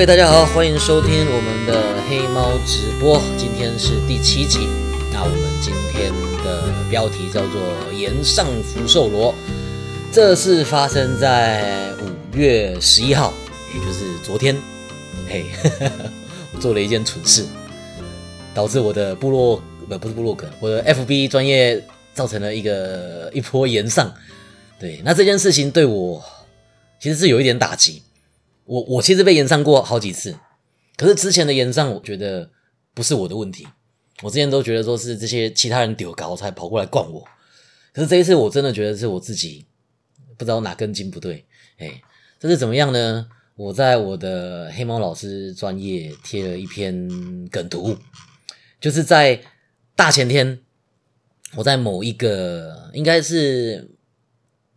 [0.00, 4.60] Hello，各位大家好，欢迎收听我们的黑猫直播，今天是第七集。
[5.12, 6.10] 那我们今天
[6.42, 7.60] 的标题叫做
[7.94, 9.34] “岩上福寿螺”，
[10.10, 13.34] 这是发生在五月十一号，
[13.74, 14.56] 也就是昨天。
[15.28, 15.44] 嘿，
[16.54, 17.44] 我做了一件蠢事，
[18.54, 21.78] 导致我的部落不不是部落格，我的 FB 专业
[22.14, 24.10] 造成了一个一波延上。
[24.78, 26.24] 对，那这件事情对我
[26.98, 28.02] 其实是有一点打击。
[28.70, 30.38] 我我其实被延上过好几次，
[30.96, 32.48] 可是之前的延上，我觉得
[32.94, 33.66] 不是我的问题。
[34.22, 37.26] 我之前都觉得说是这些其他人丢高才跑过来灌我，
[37.92, 39.66] 可是这一次我真的觉得是我自己
[40.36, 41.44] 不知道哪根筋不对。
[41.78, 42.00] 哎，
[42.38, 43.26] 这是怎么样呢？
[43.56, 47.08] 我在我的黑猫老师专业贴了一篇
[47.48, 47.98] 梗图，
[48.80, 49.40] 就是在
[49.96, 50.60] 大前天，
[51.56, 53.90] 我在某一个应该是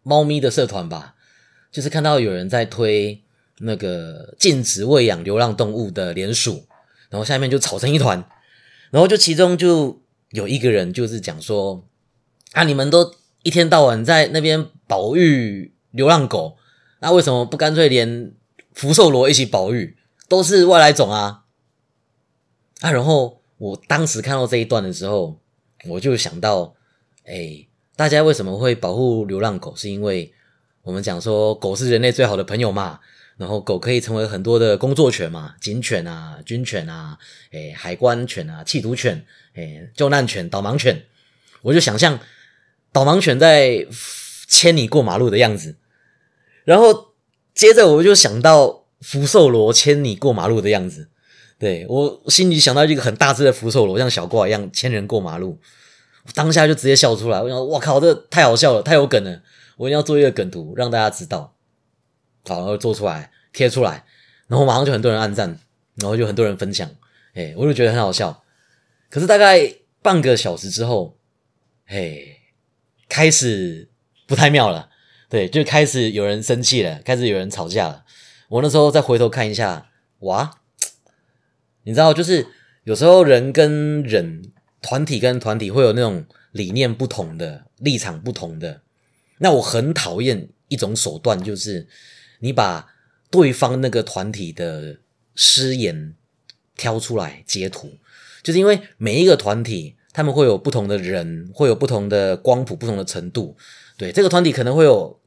[0.02, 1.14] 猫咪的社团吧，
[1.72, 3.23] 就是看到有人在推。
[3.66, 6.66] 那个禁止喂养流浪动物的联署，
[7.09, 8.23] 然后下面就吵成一团，
[8.92, 11.88] 然后就其中就有一个人就是讲说
[12.52, 16.58] 啊，你们都一天到晚在那边保育流浪狗，
[17.00, 18.34] 那为什么不干脆连
[18.73, 19.97] 福寿螺一起保育？
[20.28, 21.44] 都是外来种啊！
[22.81, 25.39] 啊，然后我当时看到这一段的时候，
[25.88, 26.73] 我就想到，
[27.25, 29.75] 哎，大家为什么会保护流浪狗？
[29.75, 30.34] 是因为
[30.81, 33.00] 我们讲说狗是人类最好的朋友嘛。
[33.38, 37.17] 然后狗可以成为很多的工作犬嘛，警犬啊、军犬啊、
[37.52, 39.25] 诶海关犬啊、缉毒犬、
[39.56, 41.03] 诶救难犬、导盲犬，
[41.64, 42.20] 我就想象
[42.92, 43.86] 导盲犬在
[44.48, 45.75] 牵你过马路的样子，
[46.64, 47.14] 然后
[47.56, 51.09] 接着我就想到福寿螺牵你过马路的样子，
[51.58, 55.59] 对我心里想到一个很大只的福寿螺，像小挂一样牵人过马路，
[56.35, 59.41] 当下就直接笑出来，我想，我靠，这太好笑了，太有梗了，
[59.78, 61.53] 我一定要做一个梗图让大家知道。
[62.46, 64.04] 好，然后做出来贴出来，
[64.48, 65.58] 然后马上就很多人按赞，
[65.96, 66.90] 然后就很多人分享，
[67.34, 68.44] 哎，我就觉得很好笑。
[69.09, 71.18] 可是大概半个小时之后，
[71.86, 72.42] 嘿，
[73.08, 73.88] 开始
[74.28, 74.90] 不太妙了，
[75.30, 78.03] 对，就开始有人生气了，开始有人吵架了。
[78.50, 79.90] 我那时候再回头看一下，
[80.20, 80.59] 哇，
[81.84, 82.48] 你知道，就是
[82.84, 84.52] 有时候人跟人、
[84.82, 88.82] 团体跟团体会有那种理念不同的、立场不同的，
[89.38, 91.88] 那我很讨厌一种手段，就是。
[92.44, 92.94] 你把
[93.31, 94.98] 对方那个团体的
[95.34, 96.14] 失言
[96.76, 97.98] 挑出来截图，
[98.44, 103.56] 就是因为每一个团体他们会有不同的人，会有不同的光谱、不同的程度。
[103.96, 105.18] 对这个团体可能会有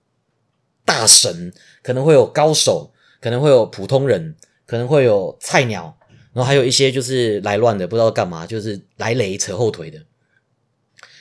[0.85, 1.51] 大神，
[1.83, 5.99] 可能会有高手，可能会有普通人，可能会有菜鸟，
[6.35, 10.05] 然后还有一些就是来乱的，不知道干嘛，就是来雷扯后腿的。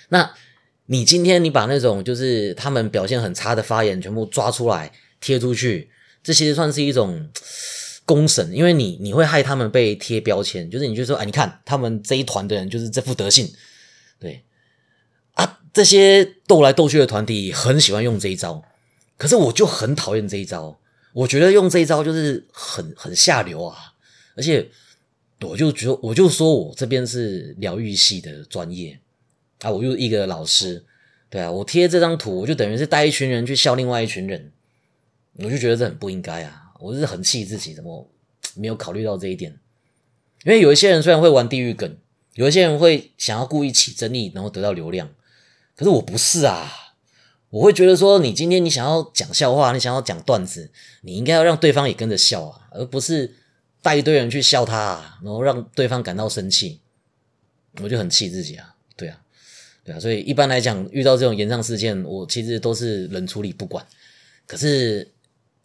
[0.10, 0.30] 那
[0.88, 4.92] 你今天你把那种就是他们表现很差的发言全部抓出来。
[5.26, 5.90] 贴出去，
[6.22, 7.28] 这其实算是一种
[8.06, 13.52] 公审，因为你你会害他们被贴标签，就是你就说，哎，你看他们这一团的人就是这副德性，
[14.20, 14.44] 对。
[15.34, 18.64] 啊，这些斗来斗去的团体很喜欢用这一招，
[19.18, 20.80] 可是我就很讨厌这一招，
[21.14, 23.96] 我觉得用这一招就是很很下流啊，
[24.36, 24.70] 而且
[25.42, 29.00] 我就觉得我就说我这边是疗愈系的专业。
[29.62, 30.86] 啊，我就一个老师，
[31.32, 34.52] 对啊，我贴这张图，我就等于是带一群人去笑另外一群人。
[35.38, 36.72] 我就觉得这很不应该啊！
[36.80, 38.10] 我是很气自己，怎么
[38.56, 39.58] 没有考虑到这一点？
[40.46, 41.98] 因为有一些人虽然会玩地狱梗，
[42.36, 45.10] 有一些人会想要故意起争议，然后得到流量，
[45.76, 46.72] 可是我不是啊！
[47.50, 53.36] 我会觉得说，你今天你想要讲笑话，你想要讲段子，你应该要让对方也跟着笑啊，而不是
[53.82, 56.80] 带一堆人去笑他，然后让对方感到生气。
[57.82, 58.76] 我就很气自己啊！
[58.96, 59.20] 对啊，
[59.84, 63.86] 对啊，所以一般来讲，遇到这种延上事件，我其实都是冷处理不管。
[64.48, 65.12] 可是。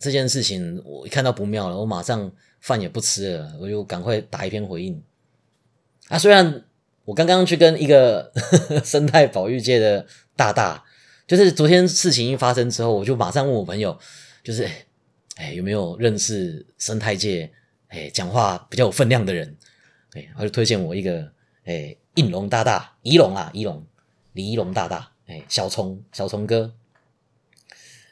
[0.01, 5.01] 这件事情我一看到不妙了，我马上饭也不吃了，我就赶快打一篇回应。
[6.09, 6.65] 啊，虽然
[7.05, 8.33] 我刚刚去跟一个
[8.83, 10.83] 生态保育界的大大，
[11.27, 13.97] 就是昨天事情一发生之后，我就马上问我朋友，
[14.43, 14.67] 就是
[15.37, 17.53] 哎有没有认识生态界
[17.89, 19.55] 哎讲话比较有分量的人？
[20.15, 21.31] 哎，他就推荐我一个
[21.65, 23.85] 哎应龙大大，仪龙啊仪龙
[24.33, 26.73] 李仪龙大大，哎小虫小虫哥，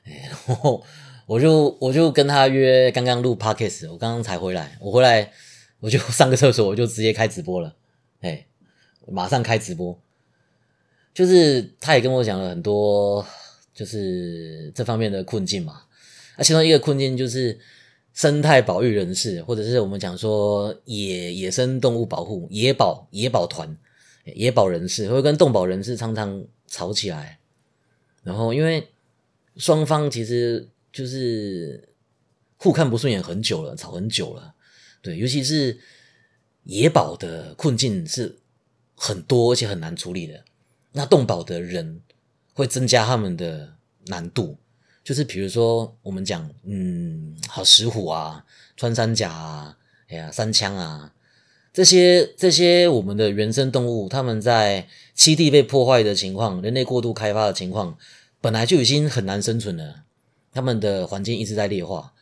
[0.04, 0.84] 哎然后。
[1.28, 5.30] 我就我就跟他约，刚刚录 podcast，我刚刚才回来，我回来
[5.78, 7.76] 我就上个厕所，我就直接开直播了，
[8.22, 8.46] 哎，
[9.06, 10.00] 马上开直播，
[11.12, 13.22] 就是他也跟我讲了很多，
[13.74, 15.82] 就是这方面的困境嘛，
[16.38, 17.58] 那其中一个困境就是
[18.14, 23.76] 生态保育人士，或者是我们讲说野野生动物保护野保野保团
[24.24, 27.38] 野保人士，会跟动保人士常常吵起来，
[28.22, 28.88] 然后因为
[29.58, 30.70] 双方其实。
[30.98, 31.90] 就是
[32.56, 34.52] 互看不顺眼很久了，吵很久了。
[35.00, 35.78] 对，尤其是
[36.64, 38.36] 野保的困境是
[38.96, 40.42] 很多而且很难处理的，
[40.90, 42.00] 那动保的人
[42.52, 43.74] 会增加他们的
[44.06, 44.56] 难度。
[45.04, 48.44] 就是比如说我们讲，嗯，好石虎啊，
[48.76, 49.78] 穿山甲啊，
[50.08, 51.14] 哎呀，三枪啊，
[51.72, 57.96] 这些这些我们的原生动物，他们在栖地被破坏的情况，人类过度开发的情况，
[58.40, 60.02] 本来就已经很难生存了，
[60.58, 62.12] 他们的环境一直在劣化。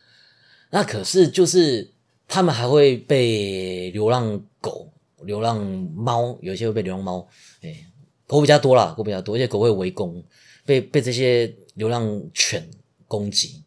[0.69, 1.89] 那可是就是
[2.27, 4.91] 他们还会被流浪狗、
[5.23, 5.57] 流浪
[5.95, 7.27] 猫，有些会被流浪猫，
[7.61, 7.87] 哎，
[8.27, 10.23] 狗比较多啦，狗比较多，而且狗会围攻，
[10.65, 12.69] 被被这些流浪犬。
[13.09, 13.63] 攻击，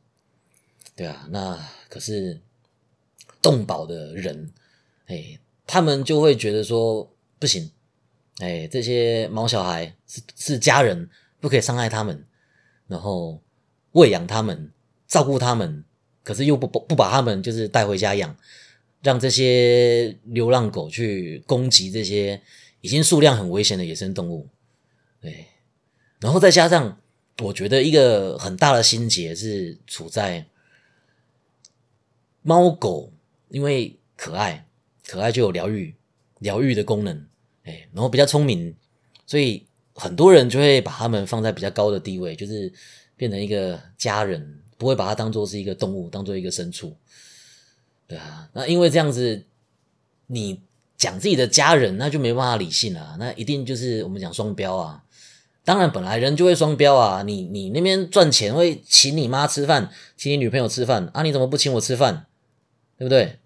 [0.94, 1.58] 对啊，那
[1.88, 2.38] 可是
[3.40, 4.52] 动保的人，
[5.06, 7.70] 哎，他们就会觉得说不行，
[8.40, 11.08] 哎，这些毛小孩是是家人，
[11.40, 12.22] 不可以伤害他们，
[12.86, 13.40] 然后
[13.92, 14.70] 喂养他们，
[15.06, 15.84] 照顾他们，
[16.22, 18.36] 可是又不不不把他们就是带回家养，
[19.02, 22.40] 让这些流浪狗去攻击这些
[22.80, 24.48] 已经数量很危险的野生动物，
[25.20, 25.46] 对，
[26.20, 26.96] 然后再加上。
[27.42, 30.44] 我觉得一个很大的心结是处在
[32.42, 33.14] 猫狗，
[33.48, 34.66] 因为可爱，
[35.06, 35.94] 可爱就有疗愈
[36.40, 37.24] 疗愈的功能，
[37.62, 38.76] 哎，然后比较聪明，
[39.24, 39.64] 所以
[39.94, 42.70] 很多人就会把它们放在比较高的地位，就是
[43.20, 46.96] 变成一个家人，不会把它当做是一个动物，当做一个牲畜，
[48.08, 49.44] 对啊，那因为这样子，
[50.28, 50.58] 你
[50.96, 55.04] 讲自己的家人，那就没办法理性了，那一定就是我们讲双标啊。
[55.64, 57.22] 当然，本来人就会双标啊！
[57.22, 61.22] 你你那边赚钱会请你妈吃饭，请你女朋友吃饭啊？
[61.22, 62.24] 你怎么不请我吃饭？
[62.96, 63.38] 对不对？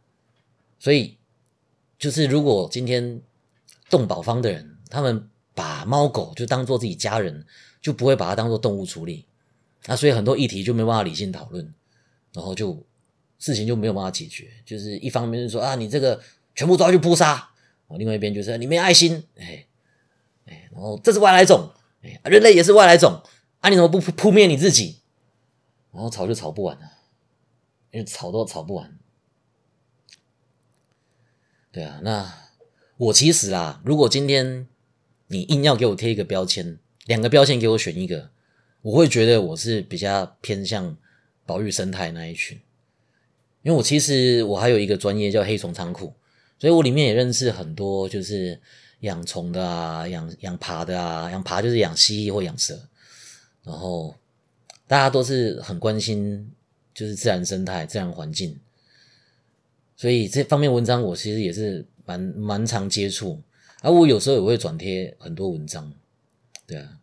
[0.78, 1.16] 所以
[1.98, 3.20] 就是如果今天
[3.90, 7.44] 动保方的人，他们把猫狗就当做自己家人，
[7.82, 9.26] 就不会把它当做动物处理，
[9.86, 11.74] 那所以很多议题就没办法理性讨论，
[12.32, 12.84] 然后就
[13.38, 14.50] 事情就没有办法解决。
[14.64, 16.20] 就是一方面是说啊，你这个
[16.54, 17.50] 全部都要去扑杀啊，
[17.98, 19.66] 另外一边就是你没爱心，哎
[20.46, 21.70] 哎，然后这是外来种。
[22.02, 23.22] 哎人类也是外来种
[23.60, 23.70] 啊！
[23.70, 24.98] 你怎么不扑灭你自己？
[25.90, 26.82] 然后吵就吵不完了，
[27.92, 28.98] 因为吵都吵不完。
[31.72, 32.50] 对啊，那
[32.98, 34.68] 我其实啦，如果今天
[35.28, 38.30] 你硬要给我贴一个标签，两个标签给我选一个，
[38.84, 40.96] 我会觉得我是比较偏向
[41.44, 42.56] 保育生态那一群。
[43.62, 46.12] 因为我其实我还有一个专业叫黑虫仓库，
[46.58, 48.60] 所以我里面也认识很多就是。
[49.00, 52.88] 养虫的啊，养养爬的啊，养爬就是养蜥蜴或养蛇，
[53.62, 54.14] 然后
[54.86, 56.50] 大家都是很关心
[56.94, 58.58] 就是自然生态、自然环境，
[59.94, 63.42] 所以这方面文章我其实也是蛮蛮常接触，
[63.82, 65.92] 而我有时候也会转贴很多文章，
[66.66, 66.98] 对啊，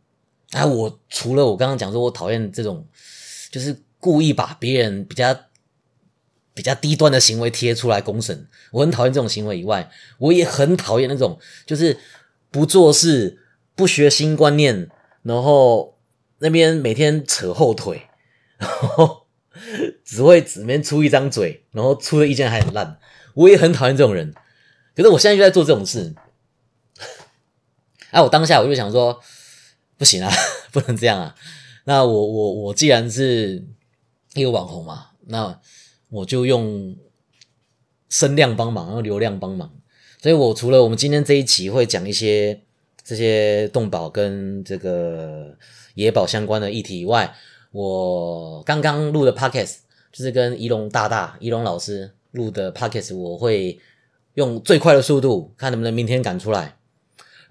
[0.52, 2.88] 啊，我除了我刚刚讲说我讨厌这种
[3.52, 5.38] 就是故意把别人比较。
[6.54, 11.98] 比较低端的行为贴出来公审，我很讨厌这种行为以外，我也很讨厌那种就是
[12.52, 13.40] 不做事、
[13.74, 14.90] 不学新观念，
[15.24, 15.98] 然后
[16.40, 18.10] 那边每天扯后腿，
[18.58, 19.28] 然后
[20.04, 23.00] 只会只面出一张嘴，然后出的意见还很烂，
[23.34, 24.34] 我也很讨厌这种人。
[24.94, 26.14] 可是我现在就在做这种事，
[28.12, 29.22] 哎， 我当下我就想说，
[30.02, 30.34] 不行啊，
[30.74, 31.36] 不能这样啊。
[31.86, 33.64] 那我我我既然是
[34.34, 35.62] 一个网红嘛，那。
[36.14, 36.94] 我就用
[38.10, 39.72] 声量帮忙，用流量帮忙，
[40.22, 42.64] 所以我除了我们今天这一期会讲一些
[43.02, 45.56] 这些动保跟这个
[45.96, 47.34] 野保相关的议题以外，
[47.72, 49.78] 我刚刚录的 podcast
[50.12, 53.80] 就是跟仪龙大大、仪龙老师录的 podcast，我会
[54.34, 56.76] 用最快的速度看能不能明天赶出来，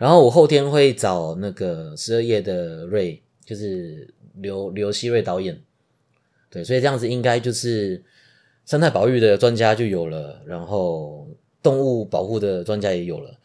[0.01, 5.61] 然后我后天会找那个十二夜的瑞，就是刘刘希瑞导演，
[6.51, 8.03] 对，所以这样子应该就是。
[8.67, 11.27] 生态保育的专家就有了，然后
[11.61, 13.37] 动物保护的专家也有了。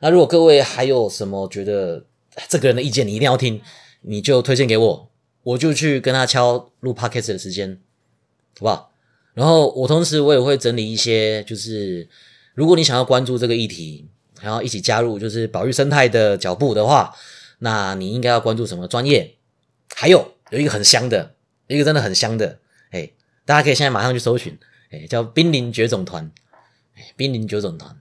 [0.00, 2.04] 那如果各位还有什么觉得
[2.50, 3.62] 这个人的意见你一定要听，
[4.02, 5.08] 你就推荐给我，
[5.42, 7.80] 我就去跟他敲录 podcast 的时间，
[8.58, 8.92] 好不好？
[9.32, 12.06] 然后我同时我也会整理一些，就是
[12.54, 14.06] 如果你想要关注这个议题，
[14.40, 17.14] 然后一起加入就是保育生态的脚步的话，
[17.58, 19.34] 那你应该要关注什么专业？
[19.94, 21.34] 还有有一个很香的，
[21.66, 22.58] 一个真的很香的，
[22.90, 23.10] 哎，
[23.44, 24.58] 大家可以现在马上去搜寻。
[24.90, 26.30] 哎叫濒临绝种团，
[27.16, 27.96] 濒临绝种团，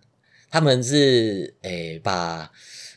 [0.51, 2.51] 他们是诶把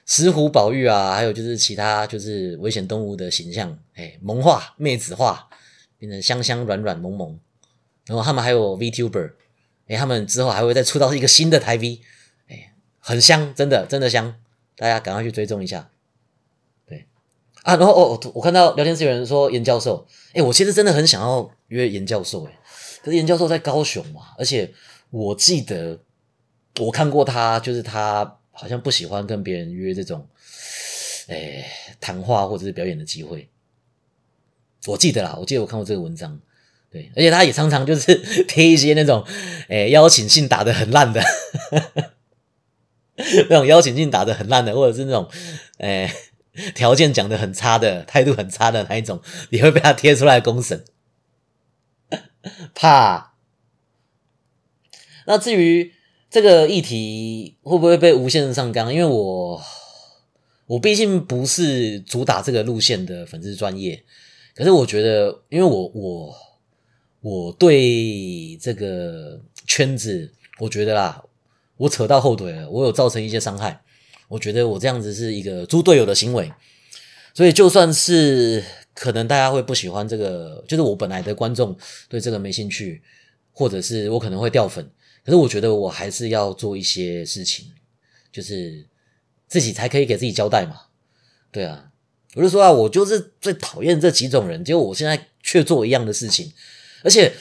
[0.05, 5.49] 石虎保育啊，还有就是其他就是危险动物的形象，诶萌化、妹子化，
[5.99, 7.39] 变成香香软软萌萌。
[8.05, 9.33] 然后他们还有 VTuber，
[9.87, 12.01] 诶他们之后还会再出到一个新的台 V，
[13.07, 14.35] 很香，真的真的香，
[14.77, 15.91] 大家赶快去追踪一下。
[16.89, 17.07] 对。
[17.63, 22.59] 啊，然后哦，我看到聊天室有人说严教授，哎我其实真的很想要约严教授，哎
[23.05, 24.75] 可是严教授在高雄嘛，而且
[25.11, 26.01] 我记得
[26.81, 30.27] 我看过他，就是他好像不喜欢跟别人约这种，
[31.29, 31.65] 哎，
[32.01, 33.49] 谈话或者是表演的机会。
[34.87, 36.41] 我记得啦，我记得我看过这个文章，
[36.91, 38.17] 对，而且他也常常就是
[38.49, 39.25] 贴一些那种，
[39.69, 41.23] 哎，邀请信打的很烂的，
[43.49, 45.29] 那种邀请信打的很烂的，或者是那种，
[45.79, 46.11] 诶，
[46.75, 49.21] 条件讲的很差的，态度很差的那一种，
[49.51, 50.85] 也会被他贴出来公审，
[52.75, 53.35] 怕。
[55.27, 55.93] 那至于
[56.31, 58.93] 这个议题会不会被无限上纲？
[58.93, 59.61] 因为我
[60.67, 64.05] 我毕竟不是主打这个路线的粉丝专业，
[64.55, 66.35] 可是我觉得，因为我我
[67.21, 71.23] 我对这个圈子，我觉得啦，
[71.77, 73.83] 我扯到后腿了，我有造成一些伤害，
[74.29, 76.53] 我觉得我这样子是一个猪队友的行为，
[77.35, 78.65] 所以就算是
[78.95, 81.77] 可能大家会不喜欢这个，就是我本来的观众
[82.09, 83.03] 对这个没兴趣，
[83.53, 84.91] 或者是我可能会掉粉。
[85.25, 87.67] 可是我觉得我还是要做一些事情，
[88.33, 88.87] 就是
[89.49, 90.83] 自己才可以给自己交代嘛。
[91.51, 91.91] 对啊，
[92.35, 96.53] 我就说啊，我就是最讨厌这几种人，结果我现在却做一样的事情，
[97.03, 97.33] 而且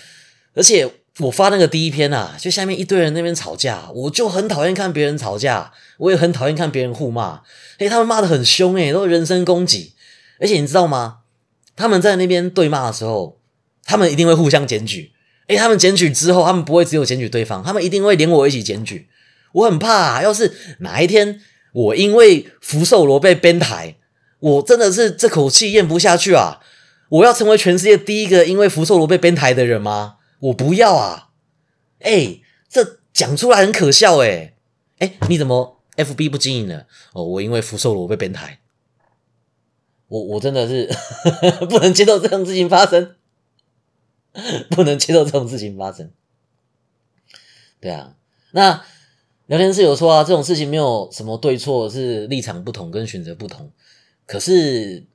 [0.53, 7.41] 而且我发那个第一篇啊，就下面一堆人那边吵架，我就很讨厌看别人吵架，我也很讨厌看别人互骂，
[7.77, 9.93] 诶，他们骂的很凶诶，都人身攻击，
[10.41, 11.19] 而且你知道吗？
[11.77, 13.39] 他们在那边对骂的时候，
[13.85, 15.13] 他们一定会互相检举。
[15.47, 19.07] 哎，他们检举之后，他们不会只有检举对方，他们一定会连我一起检举。
[19.53, 21.39] 我很怕，要是哪一天
[21.71, 23.95] 我因为福寿螺被编台，
[24.39, 26.59] 我真的是这口气咽不下去啊！
[27.07, 30.15] 我要成为全世界第一个因为福寿螺被编台的人吗？
[30.45, 31.31] 我不要啊！
[31.99, 34.55] 哎，这讲出来很可笑哎！
[34.99, 36.87] 哎，你怎么 FB 不经营了？
[37.13, 38.59] 哦，我因为福寿螺被编台，
[40.07, 40.89] 我我真的是
[41.69, 43.15] 不能接受这种事情发生。
[44.69, 46.11] 不能接受这种事情发生，
[47.79, 48.17] 对啊，
[48.51, 48.83] 那
[49.45, 53.71] 聊天室有说啊，这种事情没有什么对错，是立场不同跟选择不同。
[54.25, 55.05] 可是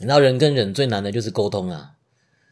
[0.00, 1.92] 知道，人跟人最难的就是沟通啊。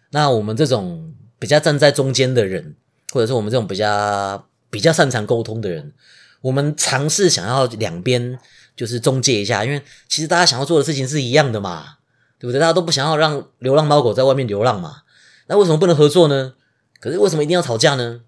[0.08, 2.74] 那我们这种比较站在中间的人，
[3.12, 5.92] 或者是我们这种比较比较擅长沟通的人，
[6.40, 8.38] 我们尝试想要两边
[8.74, 11.98] 就是中介一下，因为其实大家想要做的事情是一样的嘛，
[12.38, 12.58] 对不对？
[12.58, 15.02] 大家都不想要让流浪猫狗在外面流浪嘛。
[15.48, 16.54] 那为什么不能合作呢？
[16.98, 18.22] 可是为什么一定要吵架呢？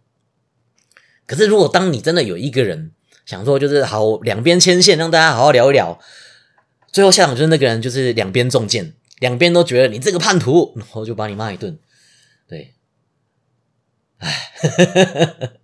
[1.26, 2.90] 可是如果当你真的有一个人
[3.24, 5.98] 想说，就是好两边牵线，让大家好好聊一聊，
[6.92, 11.78] 最后下场就是那个人就是两边中箭，两边都觉得你这个叛徒，然后就把你骂一顿。
[14.18, 14.52] 唉，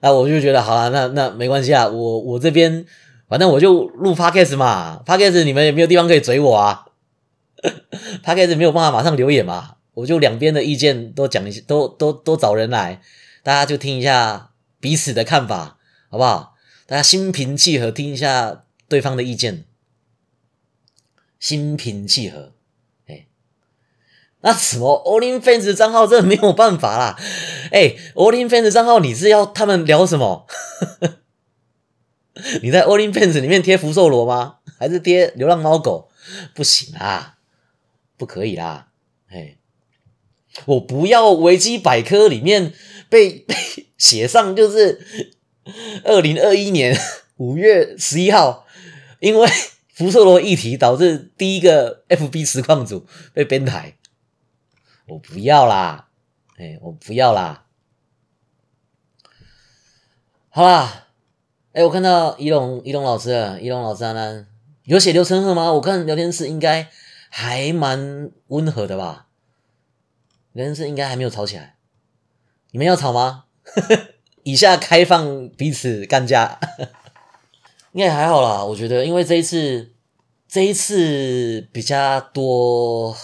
[0.00, 2.84] 那我就觉得好了，那那没关系啊，我我这边
[3.28, 6.86] 反正我就录 podcast 嘛，podcast 你们也没有地方可以追我啊，
[8.24, 9.72] podcast 没有办法马上留言嘛。
[9.94, 13.00] 我就两边的意见都讲一下，都都都找人来，
[13.42, 15.78] 大家就听一下彼此的看法，
[16.10, 16.54] 好不好？
[16.86, 19.64] 大家心平气和听一下对方的意见，
[21.40, 22.52] 心平气和。
[24.46, 27.18] 那什么 All In Fans 的账号这没有办法啦。
[27.72, 30.46] 哎，All In Fans 账号你是要他们聊什么？
[32.62, 34.58] 你在 All In Fans 里面贴福寿螺吗？
[34.78, 36.10] 还是贴流浪猫狗？
[36.54, 37.38] 不行啊，
[38.16, 38.86] 不可以啦，
[39.28, 39.56] 哎。
[40.66, 42.72] 我不要维基百科里面
[43.10, 43.54] 被被
[43.98, 45.04] 写上，就是
[46.04, 46.96] 二零二一年
[47.38, 48.64] 五月十一号，
[49.18, 49.48] 因为
[49.92, 53.96] 福寿螺议题导致第一个 FB 实况组被编台。
[55.06, 56.08] 我不要啦，
[56.56, 57.66] 哎，我不要啦。
[60.48, 61.08] 好啦，
[61.72, 64.46] 哎，我看到仪龙仪龙老师了，仪龙老师呢
[64.84, 65.72] 有血流成河吗？
[65.72, 66.88] 我看聊天室应该
[67.28, 69.28] 还蛮温和的吧。
[70.52, 71.76] 人是应该还没有吵起来，
[72.70, 73.44] 你们要吵吗？
[74.42, 76.58] 以下开放彼此干架，
[77.92, 78.64] 应该还好啦。
[78.64, 79.92] 我觉得，因为这一次，
[80.48, 83.14] 这一次比较多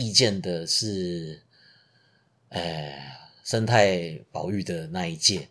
[0.00, 1.42] 意见的是，
[2.48, 2.94] 呃，
[3.44, 5.48] 生态保育的那一届。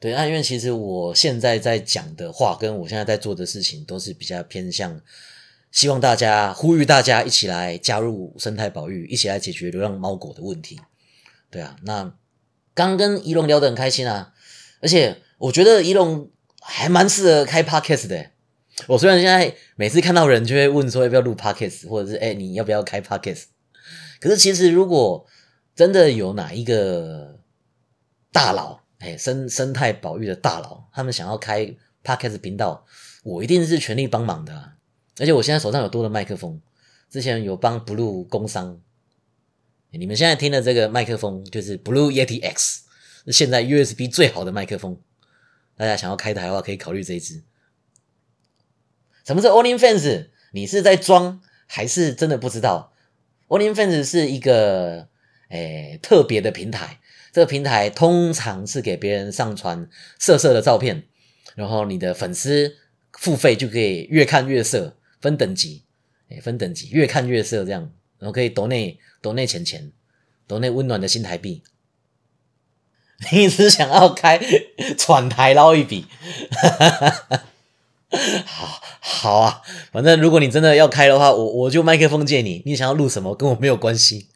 [0.00, 5.00] 对，那因为其实我现在在讲的话，跟我现在在做的事情，都是比较偏向。
[5.70, 10.80] 希望大家呼吁大家一起来加入生态保育，一起来解决流浪猫狗的问题。
[11.50, 12.14] 对啊，那
[12.74, 14.34] 刚跟仪龙聊得很开心啊，
[14.80, 16.30] 而且我觉得仪龙
[16.60, 18.32] 还蛮适合开 podcast 的。
[18.88, 23.44] 我虽然现在每次看到人就会问说要不要录 podcast，或者是哎你要不要开 podcast，
[24.22, 25.26] 可是其实如果
[25.74, 27.40] 真的有哪一个
[28.30, 31.74] 大佬，哎生生态保育的大佬，他们想要开
[32.04, 32.86] podcast 频道，
[33.24, 34.74] 我一定是全力帮忙的。
[35.18, 36.60] 而且我现在手上有多的麦克风，
[37.10, 38.80] 之前有帮 Blue 工商。
[39.90, 42.84] 你们现在听的这个麦克风就是 Blue Yeti X，
[43.26, 45.00] 是现在 USB 最好的麦克风。
[45.76, 47.42] 大家想要开台的话，可以考虑这一支。
[49.24, 50.28] 什么是 OnlyFans？
[50.52, 52.91] 你是在装还是真的不知道
[53.52, 55.08] ？OnlyFans 是一个
[55.50, 57.00] 诶特别的平台，
[57.32, 59.86] 这个平台通常是给别人上传
[60.18, 61.02] 色色的照片，
[61.54, 62.76] 然后你的粉丝
[63.12, 65.84] 付费就可以越看越色，分等级，
[66.30, 69.92] 诶分等级，越看越色这样，然后可以抖内抖内钱钱，
[70.46, 71.62] 抖内温暖的新台币。
[73.30, 74.40] 你只想要开
[74.96, 76.06] 喘台捞一笔，
[78.46, 84.28] 好好啊，反正如果你真的要开的话，我我就麦克风借你，你想要录什么跟我没有关系。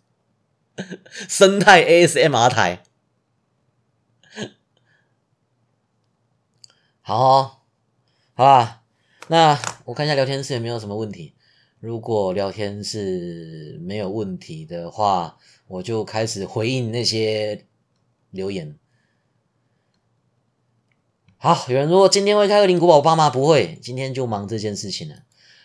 [1.28, 2.82] 生态 ASMR 台，
[7.00, 7.64] 好，
[8.34, 8.82] 好吧，
[9.28, 11.34] 那我看一下聊天室有没有什么问题。
[11.80, 15.36] 如果聊天室没有问题的话，
[15.68, 17.66] 我就开始回应那些。
[18.32, 18.76] 留言
[21.38, 25.16] 好，有人说今天会开二零古堡，我爸妈不会，今天就忙这件事情了。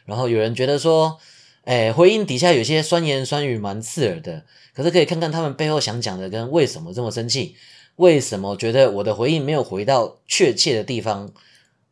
[0.06, 1.18] 然后有人觉得说，
[1.64, 7.56] 哎，回应底下有些酸言酸语蛮刺耳的，可是可以看看他们背后想讲的跟为什么这么生气，
[7.96, 11.34] 为什么觉得我的回应没有回到确切的地方？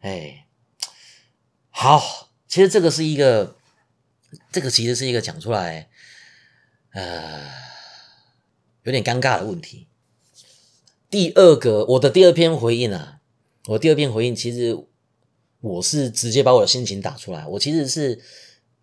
[0.01, 0.45] 哎，
[1.69, 3.55] 好，其实这个是一个，
[4.51, 5.87] 这个其实是一个讲出来，
[6.91, 7.49] 呃，
[8.83, 9.87] 有点尴尬的问题。
[11.09, 13.18] 第二个，我的第二篇回应啊，
[13.69, 14.75] 我第二遍回应其实
[15.61, 18.19] 我是直接把我的心情打出来，我其实是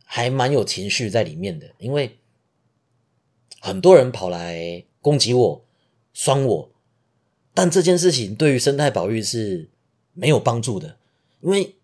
[0.05, 2.19] 还蛮有情绪在里面的，因为
[3.59, 5.65] 很多人跑来攻击我、
[6.13, 6.71] 酸我，
[7.53, 9.69] 但这件事情对于生态保育是
[10.13, 10.97] 没有帮助的，
[11.41, 11.75] 因为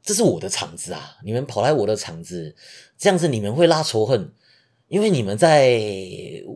[0.00, 2.54] 这是我的场子啊，你们跑来我的场子，
[2.96, 4.30] 这样子你们会拉仇恨，
[4.86, 5.80] 因为你们在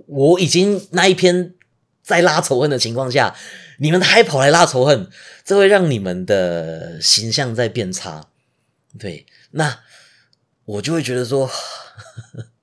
[0.07, 1.55] 我已经那一篇。
[2.03, 3.37] 在拉仇恨的情况下，
[3.81, 5.11] 你们还跑来拉仇恨，
[5.45, 8.29] 这会让你们的形象在变差。
[8.99, 9.81] 对，那
[10.65, 11.51] 我就会觉得说，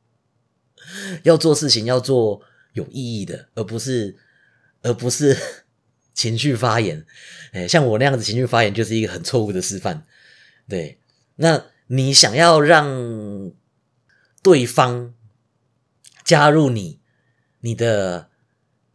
[1.24, 2.42] 要做事情要做
[2.74, 4.18] 有意义的，而不是
[4.82, 5.38] 而不是
[6.14, 7.06] 情绪发言。
[7.52, 10.06] 哎，像我那样子情绪发言，就是一个很错误的示范。
[10.70, 11.00] 对，
[11.38, 13.52] 那你想要让
[14.44, 15.14] 对方
[16.24, 17.00] 加入你，
[17.60, 18.30] 你的。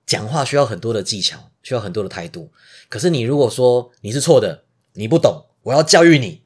[0.05, 2.51] 讲话需要很多的技巧，需要很多的态度。
[2.89, 6.43] 可是你如果说你是错的，你不懂，我要教育你。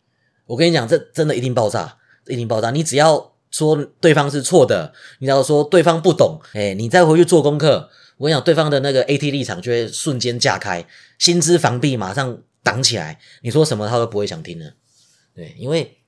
[0.46, 2.70] 我跟你讲，这真的一定爆炸，一定爆炸。
[2.70, 7.90] 你只要说对方是错的，你只要说对方不懂，哎，你再回去做功课。
[8.18, 10.86] 我跟你讲，对方的那个 AT 立场就会瞬间架开，
[11.18, 13.18] 心之防壁马上挡起来。
[13.42, 14.74] 你说什么他都不会想听的。
[15.34, 15.98] 对，因为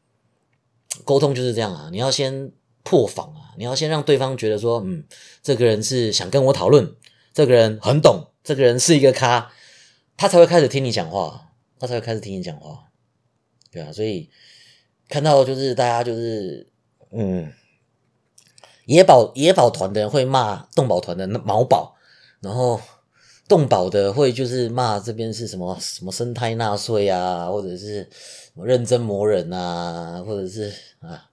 [1.04, 2.50] 沟通就是这样啊，你要先
[2.82, 5.04] 破防啊，你要先让对方觉得说，嗯，
[5.42, 6.94] 这个人是想跟我讨论。
[7.34, 9.52] 这个人很懂，这个人是一个咖，
[10.16, 12.84] 他才会开始听你讲话，他才会开始听你讲话，
[13.70, 14.30] 对啊，所以
[15.08, 16.66] 看到就是大家就是
[17.10, 17.52] 嗯，
[18.86, 21.94] 野保野保团的人会骂动保团的毛宝，
[22.40, 22.80] 然后
[23.46, 31.28] 动保的会就是骂这边是什么什么生态纳税啊，或者是什么认真磨人啊，或者是啊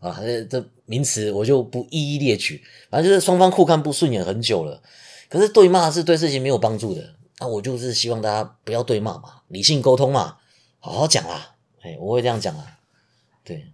[0.00, 4.82] 啊这这名词我就不一一列举，反正就是双方互看不顺眼很久了。
[5.28, 10.36] 可是对骂是对事情没有帮助的，那我就是希望大家不要对骂嘛，理性沟通嘛，
[10.78, 12.78] 好好讲啦，哎，我会这样讲啊，
[13.44, 13.72] 对，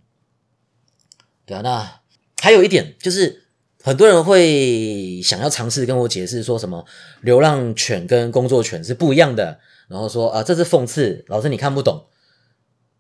[1.47, 2.01] 对啊，那
[2.41, 3.45] 还有一点就是，
[3.83, 6.85] 很多人会想要尝试跟我解释说什么
[7.21, 12.07] 流浪犬跟工作犬是不一样的，然后说啊这是讽刺，老师你看不懂。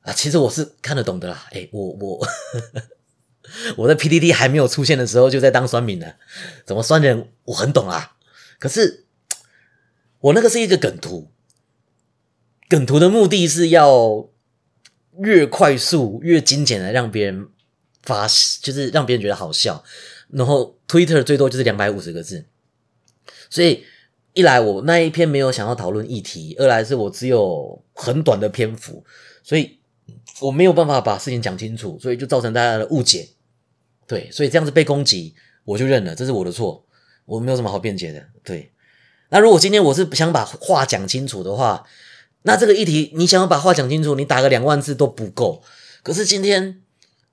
[0.03, 2.27] 啊，其实我是看得懂的啦，哎，我我
[3.77, 6.17] 我在 PDD 还没有出现的时候就在当酸民了，
[6.65, 8.17] 怎么酸人我很懂啊。
[8.61, 9.07] 可是，
[10.21, 11.31] 我那个是一个梗图，
[12.69, 14.29] 梗图的目的是要
[15.19, 17.49] 越快速、越精简的让别人
[18.03, 18.29] 发，
[18.63, 19.83] 就是让别人觉得好笑。
[20.29, 22.45] 然后 Twitter 最多就是两百五十个字，
[23.49, 23.85] 所以
[24.35, 29.05] 一来我那一篇没有想要讨论议题，二来是我只有很短的篇幅，
[29.43, 29.79] 所以
[30.41, 33.31] 我没有办法把事情讲清楚，所以就造成大家的误解。
[34.07, 36.87] 对，所以这样子被攻击，我就认了，这是我的错。
[37.31, 38.73] 我没有什么好辩解的，对。
[39.29, 41.87] 那如果今天我是想把话讲清楚的话，
[42.43, 45.63] 那这个议题你想要把话讲清楚，你打个两万字都不够。
[46.03, 46.83] 可是今天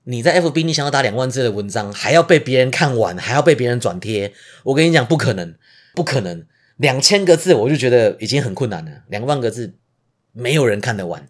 [0.04, 4.32] 你在 FB，你想要打两万字的文章，还要被别人看完，还要被别人转贴，
[4.62, 5.56] 我跟你讲，不可能，
[5.96, 6.46] 不可能。
[6.76, 9.74] 两千个字我就觉得已经很困难了，两万个字
[10.30, 11.28] 没有人看得完，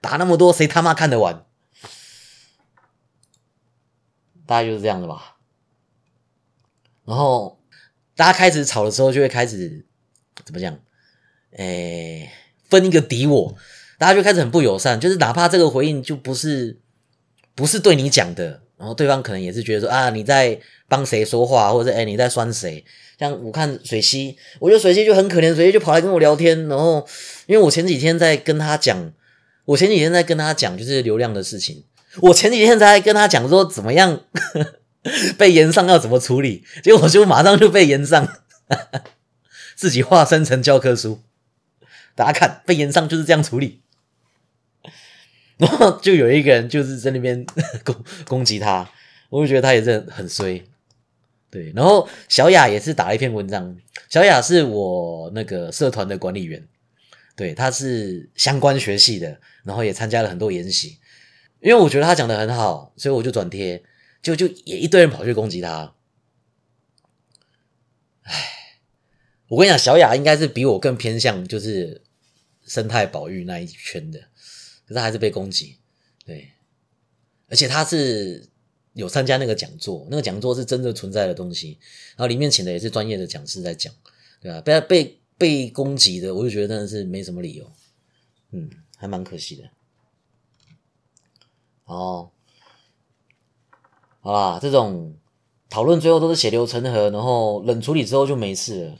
[0.00, 1.44] 打那么多谁他妈看得完？
[4.44, 5.36] 大概就是这样的吧。
[7.04, 7.57] 然后。
[8.18, 9.86] 大家开始吵的时候，就会开始
[10.44, 10.76] 怎么讲？
[11.56, 12.28] 诶，
[12.68, 13.54] 分一个敌我。
[13.96, 16.80] 大家就开始很不友善，就是哪怕这个回应就不是
[17.54, 22.84] 不是对你讲的，然后对方可能也是觉得说啊你在帮谁说话，或者哎你在酸谁。
[23.20, 27.06] 像我看水溪，我觉得水溪就很可怜，水溪就跑来跟我聊天，然后
[27.46, 29.12] 因为我前几天在跟他讲，
[29.64, 31.84] 我前几天在跟他讲就是流量的事情，
[32.22, 34.20] 我前几天在跟他讲说怎么样
[35.38, 38.28] 被延上要怎么处理，结果就马上就被延上，
[39.76, 41.22] 自己化身成教科书，
[42.14, 43.80] 大家看被延上就是这样处理，
[45.58, 47.46] 然后就有一个人就是在那边
[47.84, 48.90] 攻攻击他，
[49.30, 50.64] 我就觉得他也是很衰。
[51.50, 53.74] 对，然后小雅也是打了一篇文章。
[54.10, 56.62] 小雅是我那个社团的管理员，
[57.34, 60.98] 对，他是相关学系的，然后也参加了很多研习。
[61.60, 63.82] 因为我觉得他讲的很好，所以我就转贴，
[64.34, 65.94] 就就也一堆人跑去攻击他。
[68.22, 68.80] 唉，
[69.48, 72.02] 我跟你讲，小雅应该是比我更偏向就是
[72.66, 74.20] 生态保育那一圈的，
[74.86, 75.78] 可是还是被攻击。
[76.24, 76.52] 对，
[77.48, 78.48] 而且他是。
[78.94, 81.78] 有参加那个讲座，那个讲座是真的存在的东西，
[82.16, 83.94] 然后里面请的也是专业的讲师在讲，
[84.40, 84.60] 对吧？
[84.60, 87.70] 被被被攻击的，我就觉得真的是没什么理由，
[88.50, 89.70] 嗯，还蛮可惜的。
[91.84, 92.32] 哦，
[94.28, 95.14] 好啦，这种
[95.70, 98.94] 讨论最后都是血流成河，然后冷处理之后就没事了。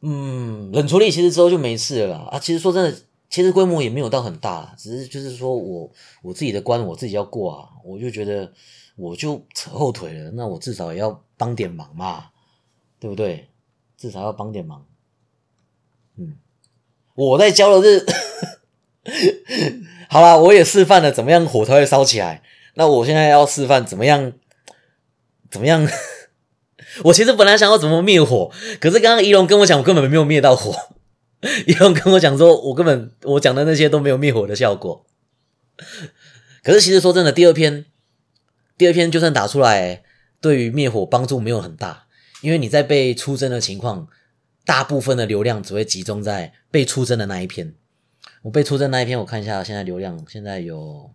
[0.00, 2.38] 嗯，冷处理其实之后就没事了啊。
[2.38, 2.98] 其实说真的。
[3.28, 5.90] 其实规模也没有到很大，只是就是说我
[6.22, 8.50] 我自己的关我自己要过啊，我就觉得
[8.96, 12.30] 我就扯后腿了，那我至少也要帮点忙嘛，
[12.98, 13.50] 对不对？
[13.98, 14.86] 至少要帮点忙。
[16.16, 16.38] 嗯，
[17.14, 18.06] 我在教的是，
[20.08, 22.42] 好啦，我也示范了怎么样火才会烧起来。
[22.78, 24.32] 那我现在要示范怎么样，
[25.50, 25.84] 怎么样？
[27.02, 30.94] 我其实本来想要怎么灭火，可是刚刚仪龙跟我讲，我根本没有灭到火。
[31.66, 35.04] 有人跟我讲说，我根本我讲的那些都没有灭火的效果。
[36.62, 37.84] 可是其实说真的，第二篇
[38.76, 40.04] 第二篇就算打出来，
[40.40, 42.06] 对于灭火帮助没有很大，
[42.42, 44.06] 因为你在被出征的情况，
[44.64, 47.74] 大部分的流量只会集中在被出征的那一篇。
[48.42, 51.10] 我被出征那一篇，我看一下现在流量，现在有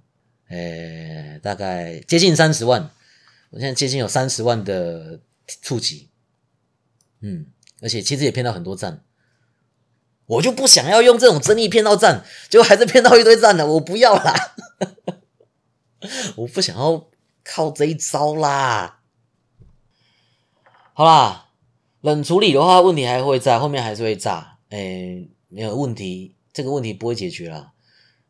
[0.54, 2.92] 呃大概接近三十万，
[3.50, 5.20] 我现在接近有三十万的
[5.62, 6.10] 触及，
[7.22, 7.48] 嗯，
[7.82, 9.04] 而且其实也骗到很多赞。
[10.26, 14.56] 我就不想要用这种争议骗到赞，结果还是骗到一堆赞的，我不要啦！
[16.38, 17.10] 我不想要
[17.44, 19.02] 靠这一招啦。
[20.94, 21.50] 好啦，
[22.02, 24.60] 冷处理的话，问题还会在后面，还是会炸。
[24.70, 27.74] 哎，没有问题，这个问题不会解决了，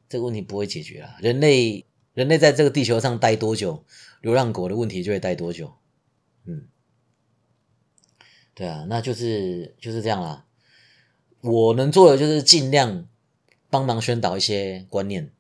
[0.09, 1.15] 这个问题不会解决了。
[1.19, 3.83] 人类，人类在这个地球上待多久，
[4.21, 5.73] 流浪狗的问题就会待多久。
[6.45, 6.67] 嗯，
[8.53, 10.45] 对啊，那就是就是这样啦。
[11.41, 13.07] 我能做的就是尽量
[13.69, 15.31] 帮忙宣导一些观念，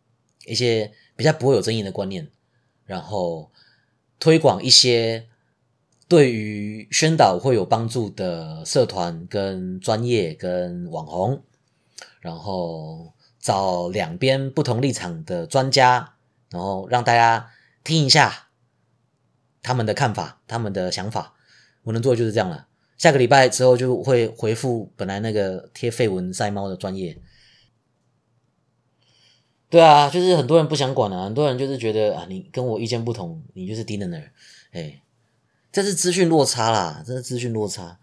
[0.45, 2.29] 一些比较不会有争议的观念，
[2.85, 3.51] 然后
[4.19, 5.27] 推广一些
[6.07, 11.43] 对于宣导会有帮助的社团、跟专业、跟网红，
[12.19, 16.15] 然后找两边不同立场的专家，
[16.53, 17.51] 然后让大家
[17.83, 18.47] 听一下
[19.61, 21.33] 他们的看法、他们的想法。
[21.83, 22.67] 我能做的就是这样了。
[22.97, 27.19] 下个礼拜之后就会回复本来那个贴绯闻晒猫的专业。
[29.69, 34.31] 对啊，就是很多人不想管啊，很多人就是觉得啊，你跟我意见不同，你就是低能儿。
[34.71, 35.01] 哎，
[35.71, 37.99] 这是资讯落差啦，这是资讯落差。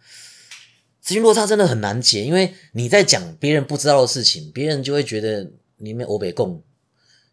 [1.01, 6.63] 资讯落差真的很难解，因为你在讲别人不知道的事情，别人就会觉得你们欧北共。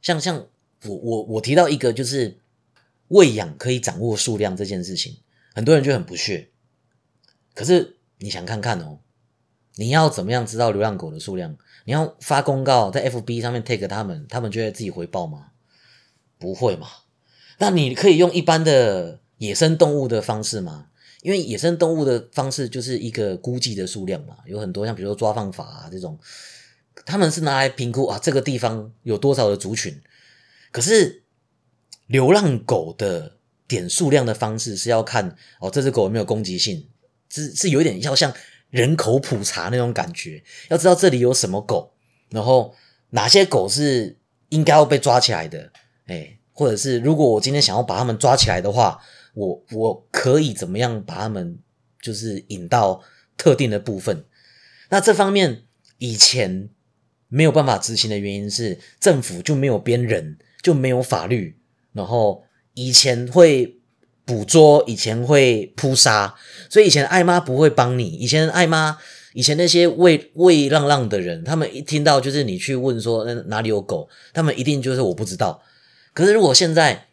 [0.02, 0.46] 像像
[0.86, 2.38] 我我我提到一个就是
[3.08, 5.18] 喂养可以掌握数量这件事情，
[5.56, 6.50] 很多人就很不屑。
[7.54, 9.00] 可是你想看看哦，
[9.76, 11.58] 你要怎么样知道流浪狗的数量？
[11.86, 15.52] 你要发公告在 FB 上面 take 他们，他们就会自己回报吗？
[16.38, 16.88] 不会嘛？
[17.60, 20.90] 那你可以用一般的野生动物的方式吗？
[21.24, 26.20] 因为野生动物的方式就是一个估计的数量嘛，有很多像比如说抓放法啊这种，
[27.06, 30.00] 他们是拿来评估啊这个地方有多少的族群。
[30.78, 31.24] 可是
[32.06, 33.38] 流浪狗的
[33.68, 36.88] 点数量的方式是要看哦这只狗有没有攻击性。
[37.30, 38.32] 是是有一点要像
[38.70, 41.94] 人口普查那种感觉，要知道这里有什么狗，
[42.30, 42.76] 然后
[43.10, 45.72] 哪些狗是应该要被抓起来的，
[46.06, 49.02] 哎，或者是如果我今天想要把他们抓起来的话，
[49.34, 51.58] 我我可以怎么样把他们
[52.00, 53.04] 就是引到
[53.36, 54.24] 特定的部分？
[54.90, 55.64] 那这方面
[55.98, 56.70] 以前
[57.28, 60.38] 没有办法执行的原因是政府就没有编人，
[60.68, 61.58] 就没有法律，
[61.94, 63.74] 然后以前会。
[64.28, 66.36] 捕捉以前会扑杀，
[66.70, 68.10] 所以以前艾妈不会帮你。
[68.10, 68.98] 以前艾妈
[69.32, 75.64] 以前那些喂喂浪浪的人，他们一听到就是你去问说那哪里有狗，他们一定就是我不知道。
[76.14, 77.06] 可是如果现在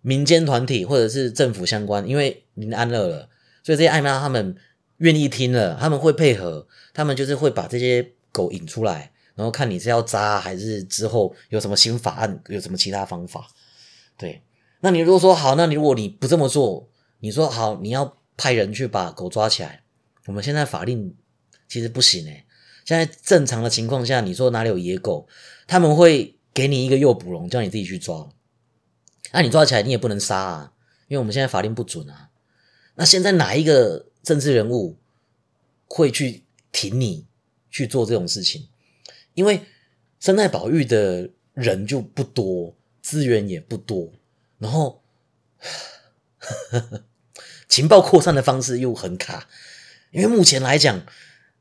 [0.00, 3.28] 民间团体或者是政府相关，因为您安乐了，
[3.62, 4.56] 所以这些爱妈他们
[4.96, 13.46] 愿意听了，他们会配合，他们就是会把这些狗引出来，然后看你是要扎还是之后有什么新法案，有什么其他方法。
[14.18, 14.42] 对，
[14.80, 16.88] 那你如果说好，那你如果你不这么做，
[17.20, 19.84] 你说好你要派人去把狗抓起来，
[20.26, 21.14] 我们现在法令。
[21.68, 22.44] 其实不行诶，
[22.84, 25.26] 现在正常的情况下，你说哪里有野狗，
[25.66, 28.30] 他们会给你一个诱捕笼，叫你自己去抓。
[29.32, 30.72] 那你抓起来，你也不能杀啊，
[31.08, 32.30] 因为我们现在法令不准啊。
[32.94, 34.96] 那现在哪一个政治人物
[35.88, 37.26] 会去挺你
[37.68, 38.68] 去做这种事情？
[39.36, 39.62] 因为
[40.18, 44.10] 生态保育的人就不多，资源也不多，
[44.58, 45.04] 然后
[47.68, 49.48] 情报扩散的方式又很卡，
[50.10, 51.06] 因为目前来讲。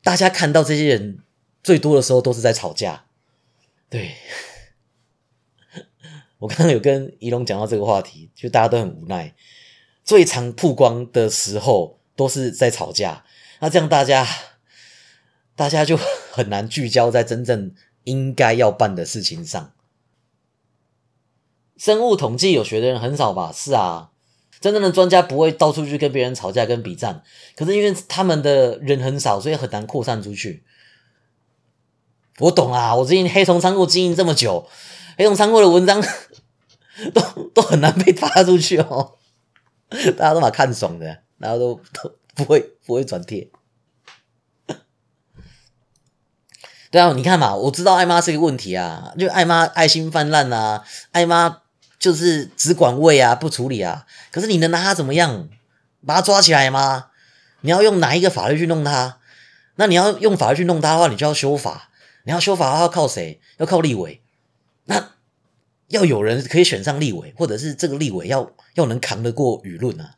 [0.05, 1.23] 大家看到这些人
[1.63, 3.07] 最多的时候都是在吵架，
[3.89, 4.11] 对
[6.38, 9.33] 我刚刚有跟仪龙讲到这个话题，就大家都很无奈。
[10.03, 13.25] 最常曝光的时候都是在吵架，
[13.61, 14.27] 那这样大家
[15.55, 15.97] 大家就
[16.31, 19.71] 很难聚焦在真正应该要办的事情上。
[21.77, 23.51] 生物统计有学的人很少吧？
[23.53, 24.11] 是啊。
[24.61, 27.21] 真正的专家不会到处去跟别人吵架、跟比战，
[27.55, 30.63] 可是因为他们的人很少，所以很难扩散出去。
[32.39, 34.67] 我懂啊，我最近黑虫仓库经营这么久，
[35.17, 36.01] 黑虫仓库的文章
[37.13, 39.17] 都都很难被发出去哦。
[40.17, 43.47] 大家都蛮看爽的，然后都都不会不会转贴。
[46.95, 51.62] 对啊，你看嘛，我知道艾妈是一个问题啊，就艾妈爱心泛滥啊，艾妈。
[51.97, 54.05] 就是只管喂啊，不处理啊。
[54.29, 55.49] 可是你能拿他怎么样？
[56.05, 57.08] 把他抓起来吗？
[57.62, 59.17] 你要用哪一个法律去弄他？
[59.77, 61.89] 那你要用法律去弄他的话，你就要修法。
[62.25, 63.41] 你要修法的话，要靠谁？
[63.58, 64.21] 要靠立委。
[64.84, 65.13] 那
[65.88, 70.15] 要有人可以选上立委，或者是这个立委要要能扛得过舆论啊。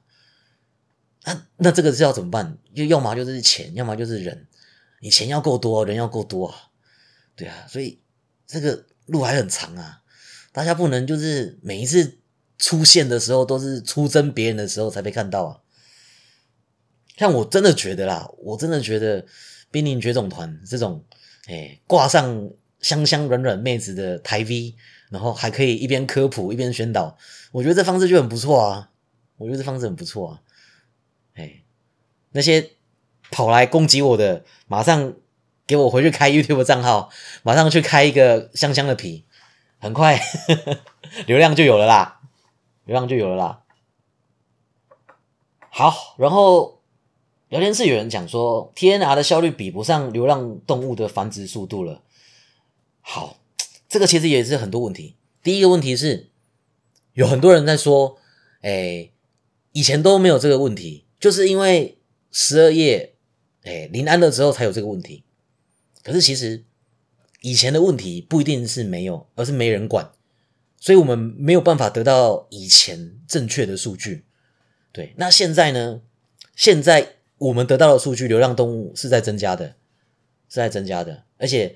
[1.24, 2.58] 那那这个是要怎么办？
[2.76, 4.46] 就要么就是钱，要么就是人。
[5.00, 6.70] 你钱要够多，人要够多啊。
[7.36, 8.00] 对啊，所以
[8.46, 10.02] 这个路还很长啊。
[10.52, 12.18] 大家不能就是每一次
[12.58, 15.62] 出现的时候都是出征别人的时候才被看到啊！
[17.16, 19.26] 像我真的觉得啦，我真的觉得
[19.70, 21.04] 濒临绝种团这种，
[21.46, 24.76] 哎，挂上香香软软妹子的台 V，
[25.10, 27.16] 然后还可以一边科普一边宣导，
[27.52, 28.92] 我觉得这方式就很不错啊！
[29.38, 30.42] 我觉得这方式很不错啊！
[31.36, 31.64] 哎，
[32.32, 32.72] 那些
[33.32, 35.14] 跑来攻击我的，马上
[35.66, 37.10] 给我回去开 YouTube 账号，
[37.44, 39.26] 马上去开一个香香的皮。
[39.80, 40.20] 很快
[41.28, 42.22] 流量就有了啦，
[42.86, 43.62] 流量就有了啦。
[45.70, 46.82] 好，然后
[47.50, 52.02] 聊天室有人讲说，TNR 的效率比不上流浪动物的繁殖速度了。
[53.02, 53.38] 好，
[53.88, 55.16] 这个其实也是很多问题。
[55.44, 56.32] 第一个问题是，
[57.14, 58.18] 有很多人在说，
[58.62, 59.12] 哎，
[59.74, 62.00] 以前都没有这个问题，就是因为
[62.32, 63.14] 十二夜，
[63.64, 65.24] 哎，临安了之后才有这个问题。
[66.04, 66.64] 可是其实。
[67.42, 70.12] 以前的问题不一定是没有，而是没人管，
[70.80, 74.26] 所以我们没有办法得到以前正确的数据。
[74.92, 76.02] 对，那现在呢？
[76.56, 79.68] 现在我们得到的数据，流浪动物是在增加的，
[80.50, 81.76] 是在增加的，而且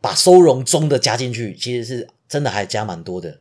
[0.00, 3.40] 把收容中的加进去，其实是真的还加蛮多的。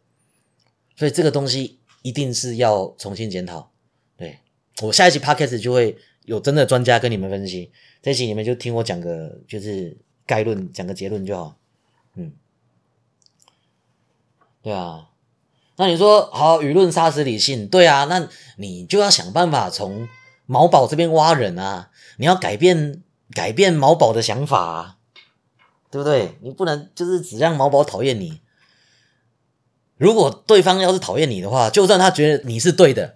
[0.96, 3.72] 所以这个东西一定是要重新检讨。
[4.16, 4.38] 对
[4.84, 9.98] 我下一期 podcast 就会有真的专家跟你们分析，这期你们就听我讲个就是。
[10.28, 11.56] 概论讲个结论就好，
[12.16, 12.34] 嗯，
[14.62, 15.08] 对啊，
[15.78, 20.10] 那你说好舆论杀死理性，对啊，那你就要想办法从
[20.46, 24.98] 毛宝这边挖人啊，你要改变改变毛宝的想法，啊，
[25.90, 26.38] 对不对？
[26.42, 28.42] 你不能就是只让毛宝讨厌你，
[29.96, 33.16] 如果对方要是讨厌你的话，就算他觉得你是对的，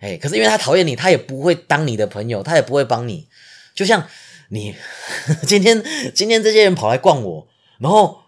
[0.00, 3.28] 哎，可是因为他讨厌你，他也不会当你的朋友，他也不会帮你，
[3.74, 4.06] 就像。
[4.52, 4.74] 你
[5.46, 5.80] 今天
[6.12, 7.46] 今天这些人跑来逛我，
[7.78, 8.18] 然后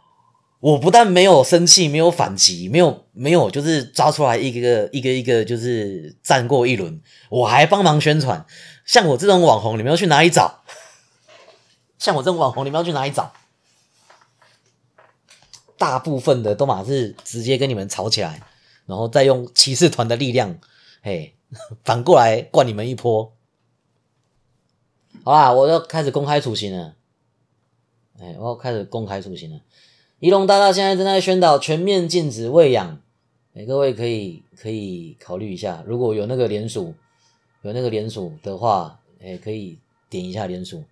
[0.61, 8.47] 我不但没有生气，没有反击，没有没有就是抓出来一个一个一个就是站过一轮，我还帮忙宣传。
[8.85, 10.63] 像我这种网红，你们要去哪里找？
[11.99, 13.33] 像我这种网红，你们要去哪里找？
[15.77, 18.41] 大部分的都马是直接跟你们吵起来，
[18.87, 20.61] 然后再用骑士团的力量，
[21.03, 21.35] 嘿，
[21.85, 23.33] 反过来灌你们一波。
[25.25, 26.97] 好啦，我要开始公开处刑了。
[28.21, 29.61] 哎，我要开始公开处刑了。
[30.19, 33.01] 仪龙大大现在正在宣导全面禁止喂养，
[33.55, 36.95] 哎，各位可以可以考虑一下，如果有那个联署，
[37.63, 40.85] 有那个联署的话，哎，可以点一下联署。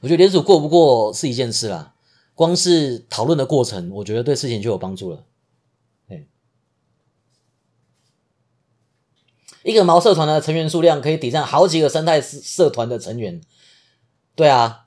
[0.00, 1.94] 我觉得联署过不过是一件事啦，
[2.34, 5.24] 光是讨论的过程，我觉得对事情就有帮助了。
[9.68, 13.38] 一个毛社团的成员数量可以抵上好几个生态社团的成员。
[14.34, 14.86] 对啊，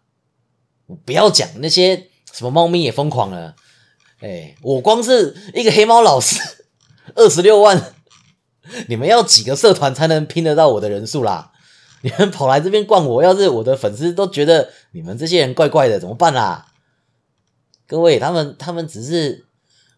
[1.06, 3.56] 不要讲那些什么猫咪也疯狂了。
[4.22, 6.41] 哎，我光是一个黑猫老师，
[7.13, 7.94] 二十六万，
[8.88, 11.52] 你们要几个社团才能拼得到我的人数啦？
[12.02, 16.74] 你们跑来这边逛我，要是我的粉丝都觉得你们这些人怪怪的，怎么办啦？
[17.86, 19.46] 各位，他们他们只是，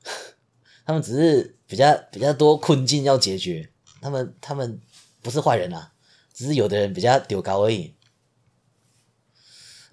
[0.85, 3.69] 他们只是比较比较多困境要解决。
[4.03, 4.81] 他们他们
[5.21, 5.93] 不是坏人啊，
[6.33, 7.93] 只是有的人比较丢高而已。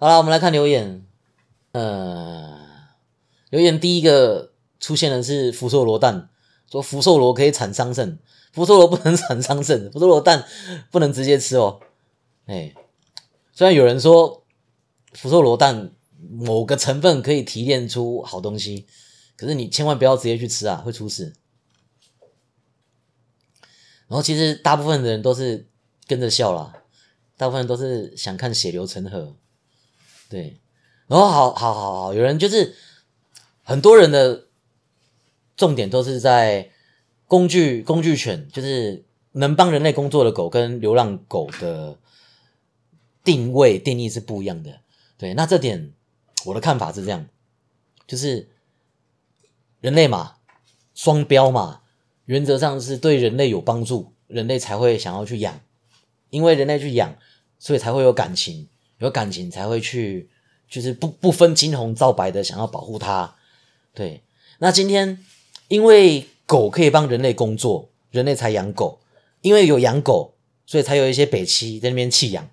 [0.01, 1.07] 好了，我们来看留言。
[1.70, 2.59] 呃，
[3.51, 6.29] 留言第一个出现的是福寿螺蛋，
[6.68, 8.18] 说福寿螺可以产桑葚，
[8.53, 10.44] 福寿螺不能产桑葚，福寿螺蛋
[10.90, 11.79] 不能直接吃哦。
[12.46, 12.75] 哎，
[13.53, 14.42] 虽然有人说
[15.12, 15.92] 福寿螺蛋
[16.29, 18.87] 某个成分可以提炼出好东西，
[19.37, 21.35] 可是你千万不要直接去吃啊，会出事。
[24.11, 25.68] 然后其实大部分的人都是
[26.09, 26.83] 跟着笑啦，
[27.37, 29.37] 大部分人都是想看血流成河，
[30.29, 30.59] 对。
[31.07, 32.75] 然后好好好好，有人就是
[33.62, 34.46] 很多人的
[35.57, 36.70] 重点都是在
[37.29, 41.96] 工具工具犬，就是能帮人类工作的狗跟流浪狗的
[43.23, 44.81] 定位定义是不一样的。
[45.16, 45.92] 对，那这点
[46.46, 47.29] 我的看法是这样，
[48.09, 48.49] 就是
[49.81, 50.38] 人类嘛，
[50.96, 51.83] 双标嘛。
[52.31, 55.59] 原则上是对人类有帮助，人类才会想要去养，
[56.29, 57.16] 因为人类去养，
[57.59, 60.31] 所以才会有感情，有感情才会去，
[60.69, 63.35] 就是不不分青红皂白的想要保护它。
[63.93, 64.23] 对，
[64.61, 65.19] 那今天
[65.66, 69.01] 因为狗可以帮人类工作，人类才养狗，
[69.40, 72.49] 因为有养狗，所以才有一些北七在那边弃养，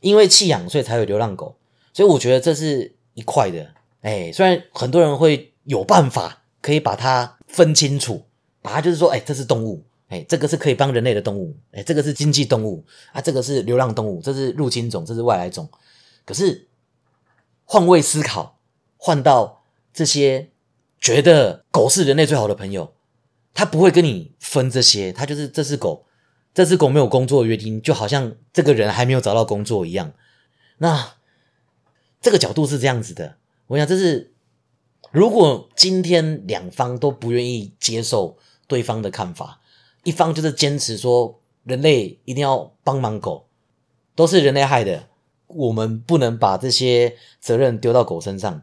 [0.00, 1.56] 因为弃养，所以才有流浪狗，
[1.94, 3.72] 所以我觉得这是一块的。
[4.02, 8.26] 哎，虽然很多人会有办法可以把它分清楚。
[8.62, 15.68] 把它就是说，哎，这是动物，哎，这个是可以帮人类的动物，哎，这个是经济动物啊，这个是流浪动物，这是入侵种，这是外来种。
[16.24, 16.68] 可是
[17.64, 18.60] 换位思考，
[18.96, 20.50] 换到这些
[21.00, 22.94] 觉得狗是人类最好的朋友，
[23.52, 26.06] 他不会跟你分这些，他就是这只狗，
[26.54, 30.12] 这只狗没有工作的约定，就好像这个人还没有找到工作一样。
[30.78, 31.14] 那
[32.20, 34.32] 这个角度是这样子的，我想这是
[35.10, 38.38] 如果今天两方都不愿意接受。
[38.72, 39.60] 对方的看法，
[40.02, 43.44] 一方就是坚持说人类一定要帮忙狗，
[44.16, 45.08] 都是人类害的，
[45.46, 48.62] 我们不能把这些责任丢到狗身上。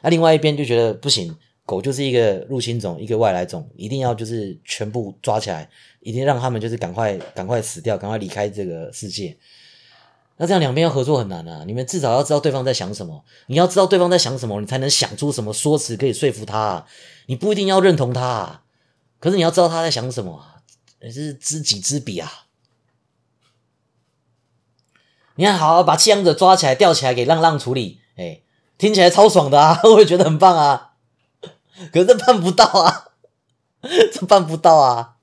[0.00, 5.68] 那另外一边就觉得不行，狗就是一个入侵种，一个外来种，一定要就是全部抓起来，
[6.00, 9.36] 一定让他们就是赶快赶快死掉，赶快离开这个世界。
[10.38, 11.64] 那这样两边要合作很难啊！
[11.66, 16.86] 你们至少要知道对方在想什么，你要知道对方在想什么，你才能想出什么说辞可以说服他。
[17.26, 18.62] 你不一定要认同他。
[19.20, 20.44] 可是你要知道他在想什么，
[21.00, 22.46] 这是知己知彼啊！
[25.36, 28.42] 你看，好把弃养者抓起来、吊起来给浪浪处理，哎，
[28.76, 29.80] 听起来超爽的啊！
[29.84, 30.94] 我也觉得很棒啊。
[31.92, 33.12] 可是这办不到啊，
[34.12, 35.16] 这办不到啊！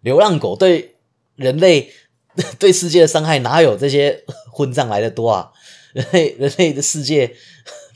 [0.00, 0.96] 流浪狗对
[1.36, 1.92] 人类、
[2.58, 5.52] 对世界的伤害哪有这些混账来的多啊？
[5.92, 7.36] 人类、人类的世界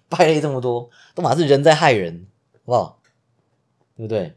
[0.09, 3.01] 败类这么多，都嘛是人在害人，好不好？
[3.97, 4.35] 对不对？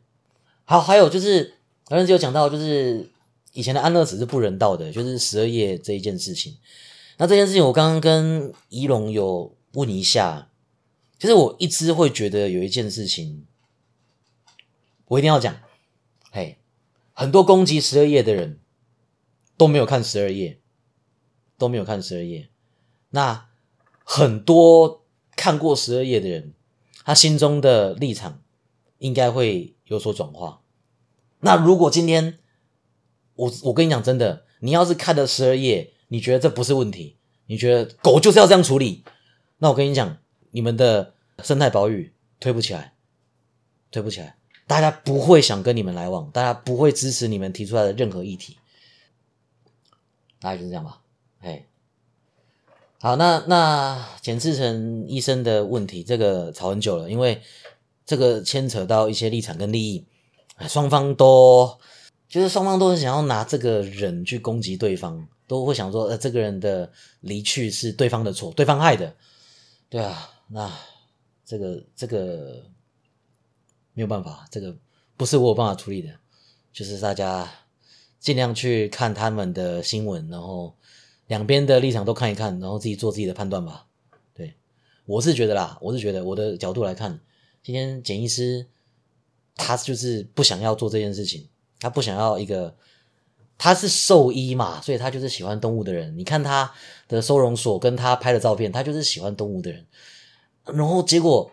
[0.65, 3.09] 好，还有就是，刚才有讲到，就是
[3.53, 6.57] 以前的安乐死是不人道的，就是十二夜这一件事情。
[7.17, 10.49] 那这件事情，我刚刚跟仪龙有问一下，
[11.17, 13.45] 其实我一直会觉得有一件事情，
[15.07, 15.57] 我一定要讲。
[16.31, 16.57] 嘿，
[17.13, 18.59] 很多攻击十二夜的人
[19.57, 20.59] 都没有看十二夜，
[21.57, 22.49] 都没有看十二夜。
[23.09, 23.47] 那
[24.03, 25.05] 很多
[25.35, 26.53] 看过十二夜的人，
[27.03, 28.43] 他心中的立场。
[28.99, 30.61] 应该会有所转化。
[31.39, 32.39] 那如果今天
[33.35, 39.03] 我我跟你讲真的，你要是看了十二页，你觉得这不是问题，你觉得狗就是要这样处理，
[39.59, 40.17] 那我跟你讲，
[40.49, 42.93] 你们的生态保育推不起来，
[43.91, 48.57] 推不起来，大家不会想跟你们来往，大家不会支持你们提出来的任何议题，
[50.39, 51.01] 大概就是这样吧。
[51.41, 51.67] 哎，
[52.99, 57.43] 好，那那简志成医生的问题，这个吵很久了，因为。
[58.07, 60.05] 这个牵扯到一些立场跟利益，
[60.67, 61.77] 双方都
[62.29, 66.89] 就是双方都很想要拿这个人去攻击对方，都会想说，呃，这个人的
[67.19, 69.13] 离去是对方的错，对方害的，
[69.89, 70.71] 对啊，那
[71.45, 72.63] 这个这个
[73.93, 74.75] 没有办法，这个
[75.17, 76.09] 不是我有办法处理的，
[76.71, 77.49] 就是大家
[78.19, 80.73] 尽量去看他们的新闻，然后
[81.27, 83.85] 两边的立场都看一看，然后自己做自己的判断吧。
[84.33, 84.53] 对，
[85.05, 87.19] 我是觉得啦，我是觉得我的角度来看，
[87.63, 88.67] 今天简医师
[89.55, 91.47] 他就是不想要做这件事情，
[91.79, 92.75] 他不想要一个，
[93.57, 96.17] 他是兽医嘛，所以他就是喜欢动物的人。
[96.17, 96.71] 你看他
[97.07, 99.85] 的收容所跟他拍的照片，他就是喜欢动物的人。
[100.65, 101.51] 然后结果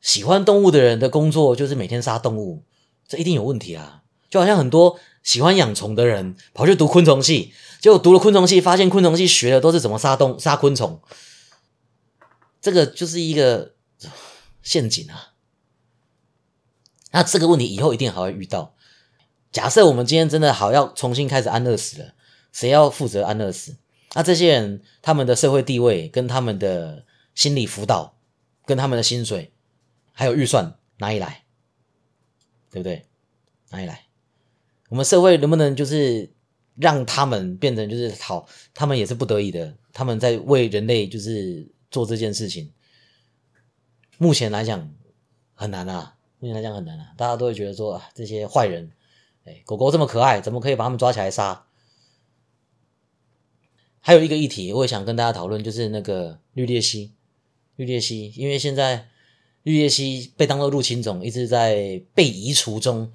[0.00, 2.62] 喜欢动物的人的工作就是每天杀动物，
[3.06, 4.02] 这一定有问题啊！
[4.28, 7.52] 就好像很多喜欢养虫的人跑去读昆虫系。
[7.80, 11.00] 结果读了昆虫系，发现昆虫系学的都是怎么杀动杀昆虫，
[12.60, 13.73] 这个就是一个
[14.64, 15.34] 陷阱啊。
[17.12, 18.74] 那这个问题以后一定还会遇到。
[19.52, 22.14] 假设我们今天真的好要重新开始安乐死了，
[22.50, 23.76] 谁要负责安乐死？
[24.14, 27.06] 那这些人他们的社会地位、跟他们的
[27.36, 28.16] 心理辅导、
[28.66, 29.52] 跟他们的薪水
[30.12, 31.44] 还有预算哪里来？
[32.72, 33.06] 对不对？
[33.70, 34.06] 哪里来？
[34.88, 36.32] 我们社会能不能就是？
[36.76, 42.68] 让他们变成就是好，他们也是不得已的，他们在为人类就是做这件事情。
[44.18, 44.90] 目前来讲
[45.54, 48.90] 很难啊，目前来讲很难啊，大家都会觉得说啊，这些坏人，
[49.44, 51.64] 哎，狗狗这么可爱，怎么可以把他们抓起来杀？
[54.00, 57.12] 还有一个议题，我也想跟大家讨论，就是那个绿鬣蜥，
[57.76, 59.08] 绿鬣蜥，因为现在
[59.62, 63.12] 绿鬣蜥被当做入侵种，一直在被移除中，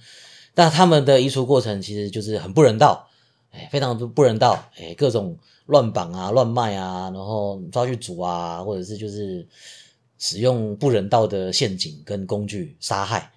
[0.54, 3.08] 但他们的移除过程其实就是很不人道。
[3.52, 5.36] 哎，非常不不人道，哎，各种
[5.66, 9.47] 乱绑啊、乱卖啊，然后抓去煮啊，或者是就是
[10.20, 13.32] 使用不人道的陷阱跟工具杀害。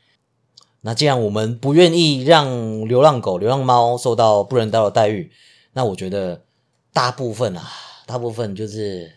[0.83, 5.31] 那既然我们不愿意让流浪狗、流浪猫受到不人道的待遇，
[5.73, 6.45] 那我觉得
[6.93, 7.71] 大部分啊，
[8.05, 9.13] 大部分就是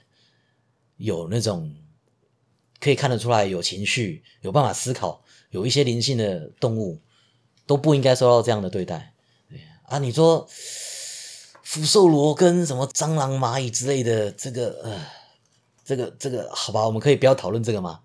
[0.98, 1.74] 有那种
[2.80, 7.00] 可以看得出来有情绪、有办法思考、有一些灵性的动物，
[7.66, 9.14] 都不应该受到这样的对待。
[9.88, 10.48] 啊，你说
[11.64, 15.02] 福寿螺跟什么蟑螂、蚂蚁之类的，这个呃，
[15.86, 18.00] 这个这个，好吧，我们可以不要讨论这个吗？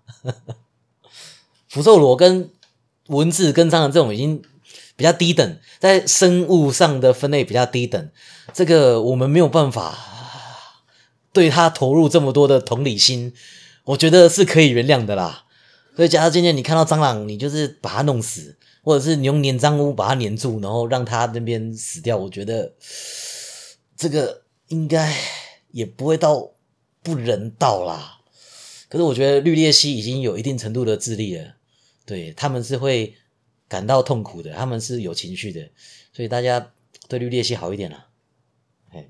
[1.67, 2.51] 福寿螺跟
[3.07, 4.41] 蚊子跟蟑螂这种已经
[4.95, 8.09] 比较低等，在生物上的分类比较低等，
[8.53, 9.97] 这个我们没有办法
[11.33, 13.33] 对它投入这么多的同理心，
[13.85, 15.45] 我觉得是可以原谅的啦。
[15.95, 18.57] 所以，假如今天你看到蟑螂，你就是把它弄死。
[18.83, 22.73] 或者是你用粘脏污把它粘住，然后让它那边死掉，我觉得
[23.95, 25.15] 这个应该
[25.69, 26.49] 也不会到
[27.03, 28.19] 不人道啦。
[28.89, 31.55] 可是我觉得绿鬣蜥已经有一定程度的智力了，
[32.05, 33.15] 对他们是会
[33.67, 35.69] 感到痛苦的，他们是有情绪的，
[36.11, 36.71] 所以大家
[37.07, 38.07] 对绿鬣蜥好一点啦。
[38.89, 39.09] 哎，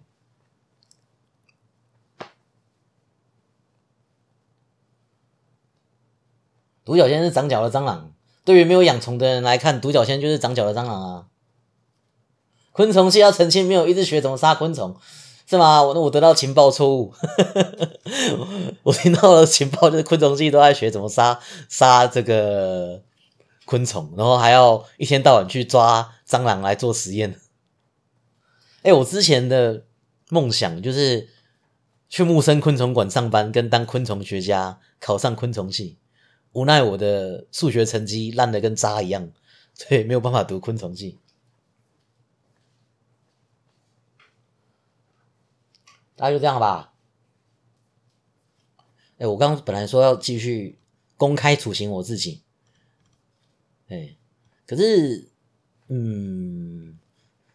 [6.86, 8.14] 独角仙是长脚的蟑螂。
[8.44, 11.28] 对于没有养虫的人来看，独角仙就是长脚的蟑螂啊。
[12.72, 14.98] 昆虫系要澄清，没有一直学怎么杀昆虫，
[15.52, 15.84] 是吗？
[15.84, 17.14] 我那我得到情报错误，
[18.84, 21.38] 我听到的情报就是昆虫系都在学怎么杀
[21.68, 23.04] 杀这个
[23.66, 27.38] 昆虫，然后还要一天到晚去抓蟑螂来做实验。
[28.84, 29.84] 哎，我之前的
[30.30, 31.28] 梦想就是
[32.08, 35.98] 去木生昆虫馆上班，跟当昆虫学家，考上昆虫系。
[36.54, 39.30] 无奈我的数学成绩烂的跟渣一样，
[39.74, 41.20] 所以没有办法读昆虫系。
[46.22, 46.94] 大家就这样吧。
[49.18, 50.78] 哎，我刚刚本来说要继续
[51.18, 52.44] 公开处刑我自己，
[53.88, 54.16] 哎，
[54.68, 55.32] 可是，
[55.88, 57.00] 嗯，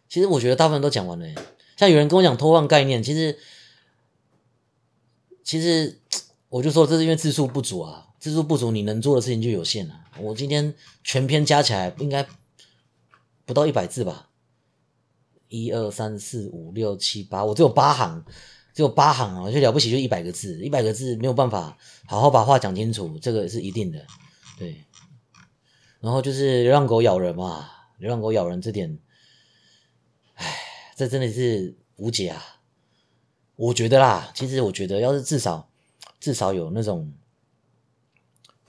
[0.09, 1.25] 其实我觉得大部分都讲完了。
[1.77, 3.39] 像有人跟我讲偷换概念，其实，
[5.45, 6.01] 其实
[6.49, 8.09] 我就说这是因为字数不足啊。
[8.19, 10.01] 字数不足，你能做的事情就有限了。
[10.19, 12.27] 我今天全篇加起来应该
[13.45, 14.27] 不到一百字吧？
[15.47, 18.25] 一二三四五六七八，我只有八行，
[18.77, 21.75] 只有八行啊，就了不起，就一百个字，一百个字没有办法
[22.05, 24.05] 好好把话讲清楚，这个是一定的。
[24.59, 24.85] 对，
[25.99, 27.67] 然后就是流浪狗咬人嘛，
[27.97, 28.99] 流浪狗咬人这点，
[30.35, 30.55] 唉，
[30.95, 32.59] 这真的是无解啊。
[33.55, 35.67] 我觉得啦，其实我觉得，要是至少
[36.19, 37.11] 至少有那种。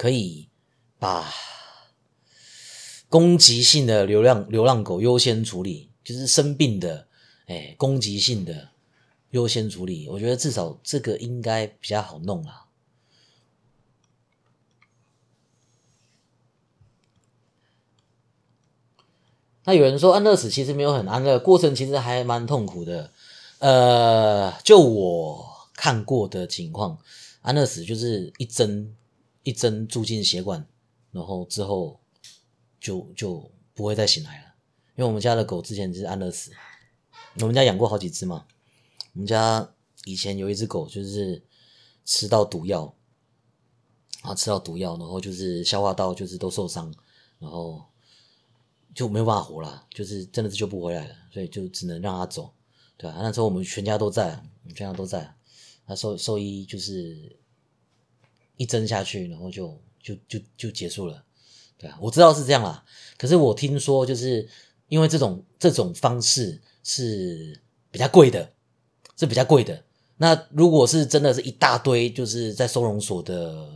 [0.01, 0.49] 可以
[0.97, 1.29] 把
[3.09, 7.09] 攻击性的流浪流浪狗优先处理，就是生病的，
[7.47, 8.71] 哎，攻击性的
[9.31, 10.09] 优先处理。
[10.09, 12.67] 我觉得至少这个应该比较好弄啊。
[19.65, 23.13] 那有人说安乐死其实没有很安乐，过程其实还蛮痛苦的。
[23.59, 26.99] 呃，就我看过的情况，
[27.43, 28.95] 安乐死就是一针。
[29.45, 30.67] 一针注进血管，
[31.11, 31.99] 然后之后
[32.79, 34.45] 就就不会再醒来了。
[34.95, 36.53] 因为我们家的狗之前就是安乐死，
[37.41, 38.45] 我们家养过好几只嘛。
[39.19, 39.69] 我们家
[40.05, 41.43] 以前有一只狗就是
[42.05, 42.95] 吃到毒药，
[44.23, 46.95] 啊，吃到毒药，然后就是消化道就是都受伤，
[47.41, 47.85] 然后
[48.95, 52.55] 就没有办法活了，就是真的是救不回来了，所以就只能让它走，
[52.97, 53.19] 对啊？
[53.21, 55.35] 那时候我们全家都在，我们全家都在，
[55.87, 57.37] 那兽兽医就是
[58.57, 61.25] 一针下去，然后就就就就结束了，
[61.77, 62.85] 对啊，我知道是这样啦，
[63.19, 64.49] 可是我听说就是
[64.87, 67.61] 因为这种这种方式是
[67.91, 68.53] 比较贵的。
[69.19, 69.85] 是比较贵的。
[70.17, 73.69] 那如果是真的是一大堆，就是在收容所的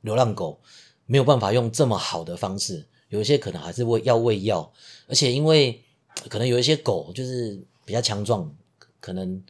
[0.00, 0.58] 流浪狗，
[1.06, 4.72] 没有办法用这么好的方式，有一些可能还是会要喂药，
[5.06, 5.80] 而且因为
[6.28, 8.52] 可能有一些狗就是比较强壮，
[9.00, 9.42] 可能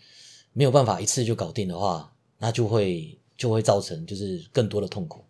[0.52, 5.24] 没有办法一次就搞定的话，那就会就会造成就是更多的痛苦。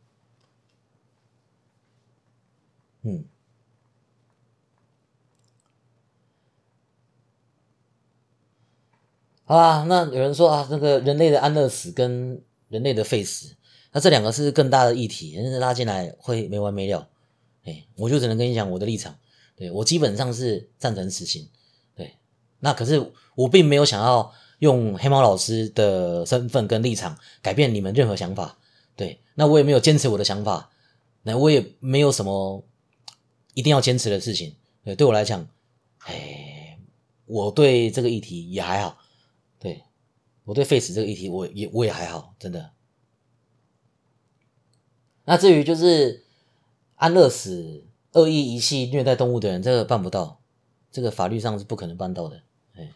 [3.02, 3.24] 嗯。
[9.44, 13.54] 啊，那有人说啊，那个人类的安乐死跟人类的废死，
[13.92, 17.08] 那这两个是更大的议题，人拉进来会没完没了。
[17.64, 19.16] 哎，我就只能跟你讲我的立场，
[19.54, 21.48] 对我基本上是赞成死刑。
[21.94, 22.14] 对，
[22.60, 28.58] 那可是我并没有想要用黑猫老师的身份跟立场改变你们任何想法。
[28.96, 30.70] 对，那我也没有坚持我的想法，
[31.22, 32.64] 那我也没有什么
[33.52, 34.54] 一定要坚持的事情。
[34.82, 35.46] 对，对我来讲，
[36.06, 36.78] 哎，
[37.26, 38.98] 我对这个议题也还好。
[40.44, 42.70] 我对 face 这个议题，我也我也还好，真的。
[45.24, 46.24] 那至于就是
[46.96, 50.40] 安乐死、恶意遗弃、虐待动物的人，这个办不到，
[50.92, 52.42] 这个法律上是不可能办到的。
[52.76, 52.92] 哎，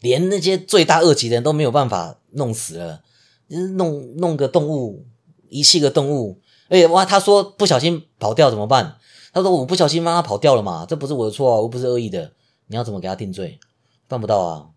[0.00, 3.04] 连那些罪大恶极的人都没有办法弄死了，
[3.48, 5.04] 弄弄个动物
[5.50, 8.98] 遗弃个动物，哎哇，他说不小心跑掉怎么办？
[9.34, 12.32] 他说我不小心让他跑掉了嘛，这不是我的错啊，我不是恶意的，
[12.68, 13.60] 你要怎么给他定罪？
[14.08, 14.70] 办不到啊。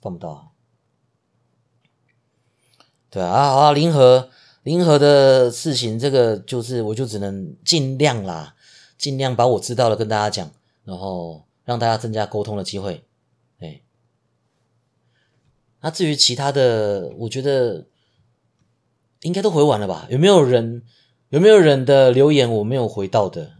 [0.00, 0.52] 办不到！
[3.10, 4.28] 对啊，好啊，零和
[4.62, 8.54] 零和的事情，这个就是我就只能尽量啦，
[8.98, 10.50] 尽量把我知道的跟大家讲，
[10.84, 13.04] 然后让大家增加沟通的机会。
[13.60, 13.80] 哎，
[15.80, 17.86] 那至于其他的，我觉得
[19.22, 20.06] 应该都回完了吧？
[20.10, 20.82] 有没有人
[21.30, 23.52] 有没有人的留言我没有回到的？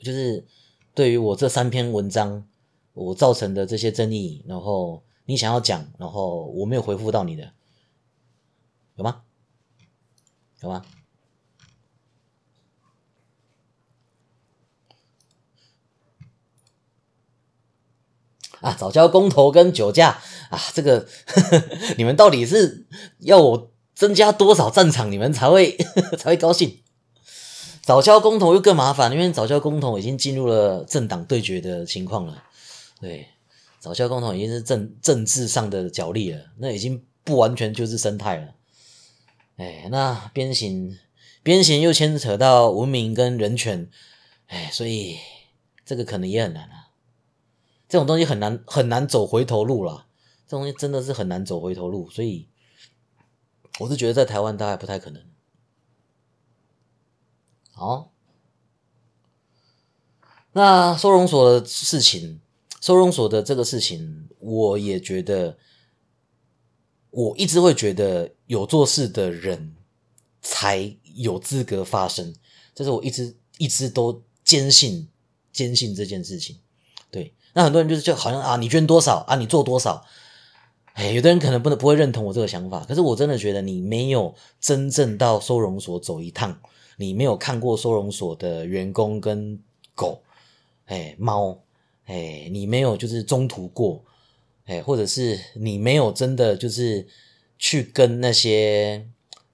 [0.00, 0.44] 就是
[0.92, 2.44] 对于我这三篇文章
[2.94, 5.04] 我造成的这些争议，然后。
[5.28, 7.52] 你想要讲，然后我没有回复到你的，
[8.96, 9.20] 有吗？
[10.62, 10.82] 有吗？
[18.62, 20.18] 啊，早教公投跟酒驾
[20.48, 21.06] 啊，这个
[21.98, 22.86] 你们到底是
[23.18, 25.76] 要我增加多少战场，你们才会
[26.16, 26.82] 才会高兴？
[27.82, 32.44] 早教公投又更麻烦，因为早教公投已经进入了政党对决的情况了，
[32.98, 33.28] 对。
[33.80, 38.54] 早教共同已经是政政治上的角力了，那已经不完全就是生态了。
[39.56, 40.98] 哎，那鞭刑，
[41.42, 43.88] 鞭刑又牵扯到文明跟人权，
[44.48, 45.18] 哎，所以
[45.84, 46.90] 这个可能也很难啊。
[47.88, 50.06] 这种东西很难很难走回头路了，
[50.46, 52.48] 这东西真的是很难走回头路，所以
[53.78, 55.24] 我是觉得在台湾大概不太可能。
[57.72, 58.10] 好，
[60.52, 62.40] 那收容所的事情。
[62.88, 65.58] 收容所的这个事情，我也觉得，
[67.10, 69.76] 我一直会觉得有做事的人
[70.40, 72.34] 才有资格发声，
[72.74, 75.06] 这是我一直一直都坚信
[75.52, 76.60] 坚信这件事情。
[77.10, 80.02] 对，那很多人就是就好像啊，你捐多少啊，你做多少，
[80.94, 86.58] 哎，有的人可能不能不会认同我这个想法，可是我真的觉得你没有真正到收容所走一趟，
[86.96, 89.62] 你没有看过收容所的员工跟
[89.94, 90.22] 狗，
[90.86, 91.60] 哎，猫。
[92.08, 94.02] 哎，你没有就是中途过，
[94.64, 97.06] 哎，或者是你没有真的就是
[97.58, 99.06] 去跟那些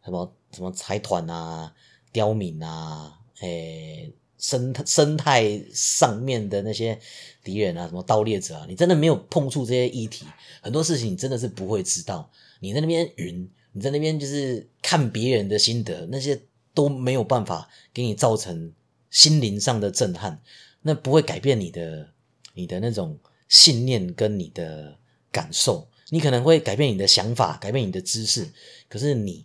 [0.05, 1.75] 什么什么财团啊、
[2.13, 6.97] 刁民啊、哎生态生态上面的那些
[7.43, 10.25] 敌人啊、什么盗猎者啊，你真的没有碰触这些议题，
[10.63, 12.31] 很多事情你真的是不会知道。
[12.61, 16.41] 你在那边云，你在那边就是看别人的心得，那些
[16.73, 18.73] 都没有办法给你造成
[19.11, 20.41] 心灵上的震撼，
[20.83, 22.14] 那不会改变你的。
[22.55, 24.99] 你的那种信念跟你的
[25.31, 28.51] 感受，你可能会改变你的想法，改变你的知识，
[28.89, 29.45] 可是你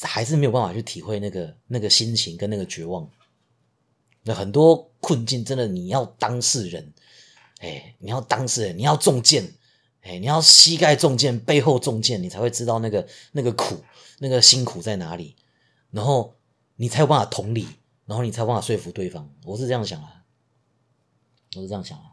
[0.00, 3.10] 还是没有办法去体会那个那个心情跟那个绝望。
[4.22, 6.92] 那很多困境，真的你要当事人，
[7.60, 9.54] 哎，你要当事人，你要中箭，
[10.02, 13.82] 哎，你要膝盖中箭，背后中箭，你才会知道那个那个苦，
[14.18, 15.34] 那个辛苦在哪里，
[15.90, 16.36] 然后
[16.76, 17.66] 你才有办法同理，
[18.04, 19.32] 然后你才有办法说服对方。
[19.44, 20.24] 我是这样想啊，
[21.56, 22.07] 我是这样想啊。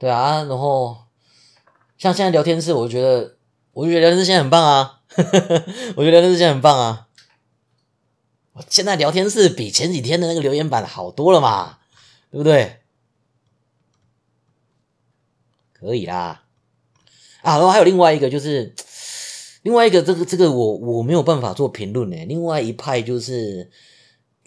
[0.00, 0.96] 对啊，然后
[1.98, 3.36] 像现在聊天室，我觉得，
[3.74, 5.02] 我就觉得聊天室现在很棒啊，
[5.94, 7.06] 我觉得聊天室现在很棒啊。
[8.54, 11.80] 我现在聊天室比前几天的那个留言板好多了嘛，
[12.30, 12.80] 对不对？
[15.74, 16.44] 可以啦。
[17.42, 18.74] 啊，然后还有另外一个就是，
[19.62, 22.24] 另外一个这个这个我我没有办法做评论呢。
[22.24, 23.70] 另外一派就是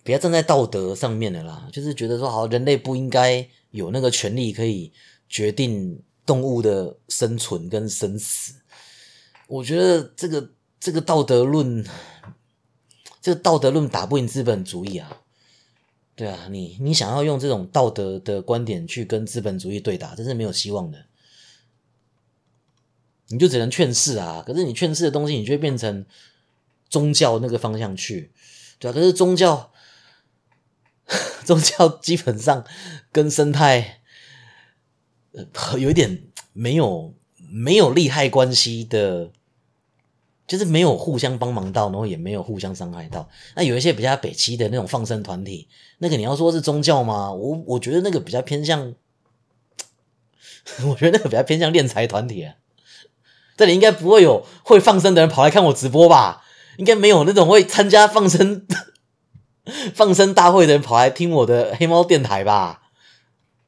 [0.04, 4.92] 比较站在道德上面的啦，就是觉得说，好，人类不应该有那个权利可以
[5.34, 8.54] 决定动物的生存跟生死。
[9.48, 11.84] 我觉得这个这个道德论。
[13.22, 15.22] 这个道德论打不赢资本主义啊，
[16.14, 21.06] 对啊，你你想要用这种道德的观点去跟资本主义对打，这是没有希望的。
[23.30, 26.06] 你就只能劝世啊，可是你劝世的东西，你就会变成
[26.90, 28.34] 宗教那个方向去，
[28.78, 29.72] 对啊，可是宗教，
[31.46, 32.66] 宗教基本上
[33.14, 34.02] 跟生态
[35.34, 36.24] 呃有一点
[36.54, 37.14] 没有
[37.50, 39.32] 没有利害关系的。
[40.46, 43.28] 就是没有互相帮忙到，然后也没有互相伤害到。
[43.56, 45.70] 那有一些比较北齐的那种放生团体，
[46.00, 47.32] 那个你要说是宗教吗？
[47.32, 48.94] 我我觉得那个比较偏向，
[50.86, 52.44] 我觉得那个比较偏向敛财团体。
[52.44, 52.56] 啊
[53.56, 56.44] 这里应该不会有会放生的人跑来看我直播吧？
[56.76, 58.68] 应该没有那种会参加放生
[59.96, 62.83] 放生大会的人跑来听我的黑猫电台吧？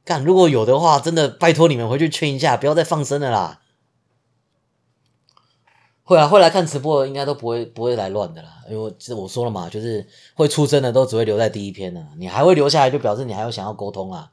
[0.05, 3.61] 干，如果有的话，真的拜托你们回去劝一下，不要再放生了啦。
[6.03, 12.07] 会啊，会来看直播的应该都不会不会来乱的啦，因为其实我说了嘛，就是会出征的都只会留在第一篇呢。
[12.19, 14.31] 你还会留下来，就表示你还有想要沟通啊，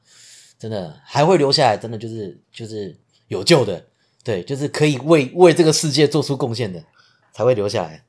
[0.58, 2.94] 真的还会留下来，真的就是就是
[3.28, 3.86] 有救的，
[4.22, 6.84] 对，就是可以为为这个世界做出贡献的
[7.32, 8.04] 才会留下来。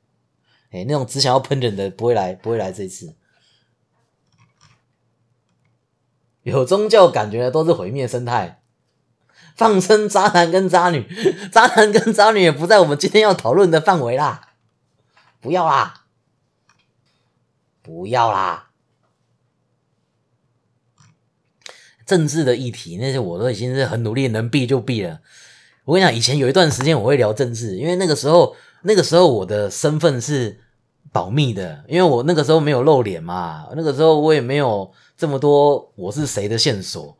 [0.70, 3.14] 哎，那种只想要喷人的不会来，不会来这一次。
[6.44, 8.60] 有宗教感觉的都是毁灭生态。
[9.56, 11.06] 放生渣男跟渣女，
[11.52, 14.48] 渣男跟渣女也不在我们今天要讨论的范围啦，
[15.40, 16.02] 不要啦，
[17.80, 18.70] 不要啦。
[22.04, 25.20] 政治的议题那些我都已经是很努力，能避就避了。
[25.84, 30.60] 我跟你讲，以前有一段时间我会聊政治，因为那个时候那个时候我的身份是
[31.12, 37.16] 保密的，因为我那个时候没有露脸嘛，那个时候我也没有这么多我是谁的线索。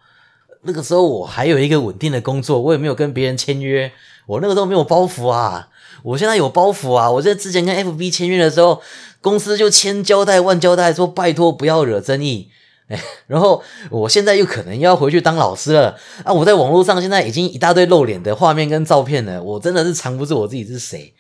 [0.63, 3.93] 那个时候我还有一个稳定的工作，我也没有跟别人签约，
[4.27, 5.69] 我那个时候没有包袱啊。
[6.03, 7.11] 我现在有包袱啊！
[7.11, 8.83] 我在之前跟 FB 签约的时候，
[9.23, 12.51] 公司就千交代万交代，说拜托不要惹争议。
[12.89, 16.31] 哎， 然后我现在又可能要回去当老师了啊！
[16.31, 21.15] 我在网络上现在已经一大堆露脸的画面跟照片了，我真的是藏不住我自己是谁。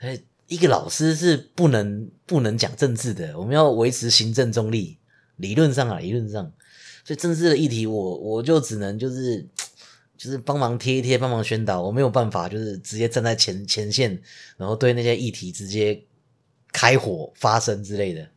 [0.00, 4.98] 哎，一个老师是不能不能讲政治的，我们要维持行政中立。
[5.40, 6.52] 理论上啊，理论上。
[7.02, 9.44] 所以政治的议题，我我就只能就是
[10.16, 14.22] 就是帮忙贴一贴，帮忙宣导，我没有办法就是直接站在前前线，
[14.58, 16.04] 然后对那些议题直接
[16.70, 18.28] 开火发声之类的。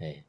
[0.00, 0.24] 哎，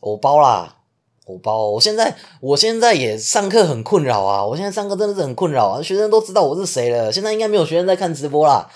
[0.00, 0.78] 我包啦，
[1.26, 1.70] 我包。
[1.72, 7.10] 我现在我现在也上课很困扰啊，我现在上课真的是很困扰啊，学生都知道我是谁了。
[7.10, 8.70] 现在应该没有学生在看直播啦。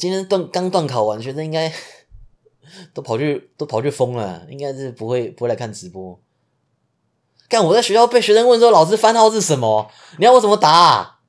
[0.00, 1.72] 今天断刚断考完，学生应该。
[2.94, 6.18] 都跑去都跑去疯了，应该是不会不会来看直播。
[7.48, 9.90] 干我在学校被学生问说老师番号是什么？
[10.18, 11.20] 你要我怎么答？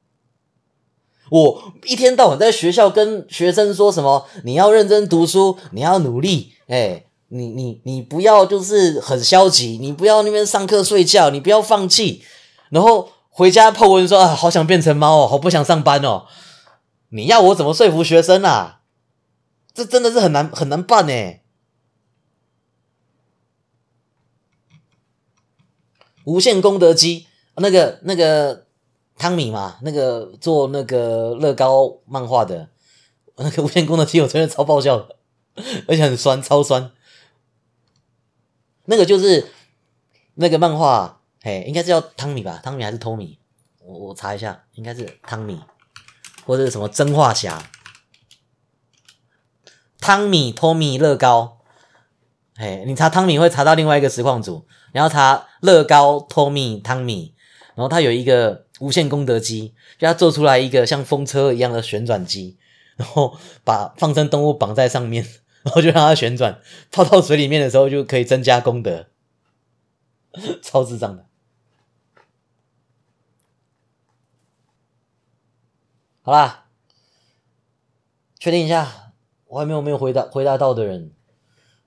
[1.30, 4.26] 我一天到晚在学校跟学生说什么？
[4.44, 6.54] 你要认真读书，你要努力。
[6.68, 12.24] 哎，你你你不要就是很消极，你不要那边上课睡觉，你不要放弃。
[12.70, 16.26] 然后回家破文说啊，好想变成猫哦，好不想上班哦。
[17.10, 18.77] 你要我怎么说服学生啊？
[19.78, 21.40] 这真的是很难很难办呢。
[26.24, 28.66] 无限功德机，那个那个
[29.20, 32.72] 汤米嘛，那个做那个乐高漫画的，
[33.36, 35.16] 那个无限功德机，我真的超爆笑的，
[35.88, 36.92] 而且很酸，超酸。
[38.86, 39.52] 那个就是
[40.34, 42.60] 那个漫画，嘿，应该是叫汤米吧？
[42.64, 43.38] 汤米还是托米？
[43.84, 45.62] 我我查一下，应该是汤米，
[46.48, 47.64] 或者是什么真话侠。
[50.00, 51.60] 汤米、托米、乐高，
[52.56, 57.36] 嘿，你查汤米会查到另外一个实况组，然后查乐高、托米、汤米，
[57.76, 62.58] 然后他有一个无限功德机，就他做出来一个像风车一样的旋转机，
[62.96, 65.26] 然后把放生动物绑在上面，
[65.64, 66.60] 然后就让它旋转，
[66.92, 69.08] 泡到水里面的时候就可以增加功德，
[70.62, 71.26] 超智障的。
[76.22, 76.66] 好啦，
[78.40, 79.07] 确定一下。
[79.48, 81.12] 我还没有没有回答回答到的人，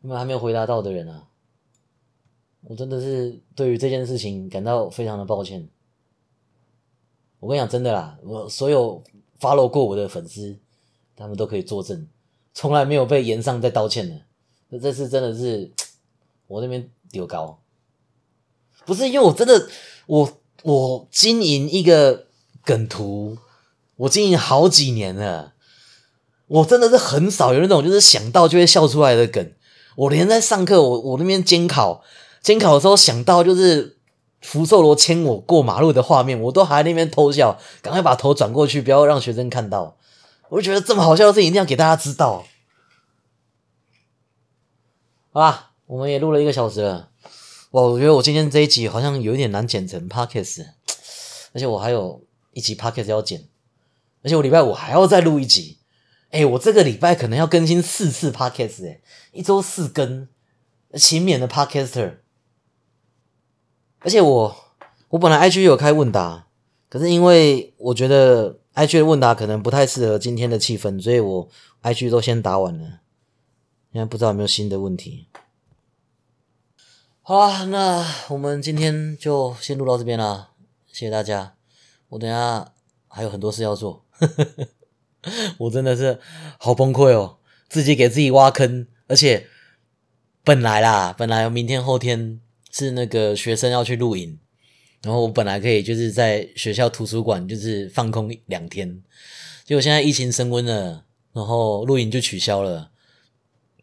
[0.01, 1.29] 你们还没有回答到的人啊？
[2.63, 5.69] 我真的是对于这件事情感到非常的抱歉。
[7.39, 9.03] 我跟你讲，真的啦，我所有
[9.41, 10.59] follow 过我的粉丝，
[11.17, 12.07] 他们都可以作证，
[12.53, 14.23] 从来没有被延上再道歉的。
[14.69, 15.73] 那这次真的是
[16.47, 17.63] 我那边丢高，
[18.85, 19.69] 不是因为我真的
[20.07, 22.27] 我我经营一个
[22.63, 23.39] 梗图，
[23.97, 25.55] 我经营好几年了，
[26.51, 29.53] 我真的是很少有那种就是想到就会笑出来的梗。
[29.97, 32.03] 我连在上课，我我那边监考
[32.43, 33.97] 监考的时候想到就是。
[34.43, 39.99] 福寿螺牵我过马路的画面，我都还在那边偷笑，赶快把头转过去，不要让学生看到。
[40.49, 42.47] 我就觉得这么好笑的事情一定要给大家知道。
[45.31, 47.11] 好吧，我们也录了一个小时了，
[47.73, 50.65] 哇，我觉得我今天这一集好像有一点难剪成 podcast，
[51.53, 52.25] 而且我还有
[52.55, 53.47] 一集 podcast 要剪，
[54.23, 55.80] 而且我礼拜五还要再录一集。
[56.31, 59.01] 哎，我这个礼拜可能要更新四次 podcast，哎，
[59.33, 60.29] 一周四更，
[60.95, 62.19] 勤勉的 podcaster。
[63.99, 64.57] 而且我
[65.09, 66.47] 我本来 IG 有开问答，
[66.89, 71.49] 可是因为我觉得 IG 的问答可能不太适合今天的气氛，所以我
[71.83, 73.01] IG 都先答完了。
[73.93, 75.27] 现在不知道有没有新的问题。
[77.23, 80.51] 好啦，那我们今天就先录到这边啦，
[80.87, 81.55] 谢谢大家。
[82.09, 82.73] 我等下
[83.09, 84.69] 还有很多事要做，呵呵呵
[85.59, 86.19] 我真的是
[86.59, 89.47] 好崩溃哦，自己给自己挖坑，而且
[90.45, 92.41] 本来啦，本来明天后天。
[92.73, 94.39] 是那个学生要去露营，
[95.03, 99.03] 然后我本来可以就是在学校图书馆就是放空两天，
[99.65, 102.93] 结果现在疫情升温了，然后露营就取消了。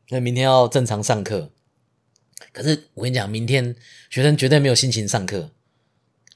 [0.07, 1.51] 那明天要正常上课，
[2.53, 3.75] 可是我跟你讲，明天
[4.09, 5.51] 学生绝对没有心情上课，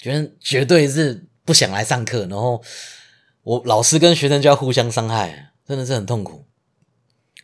[0.02, 2.62] 学生绝对是不想来上课，然后
[3.44, 6.46] 我老师跟学生就要互相伤害，真的是很痛苦。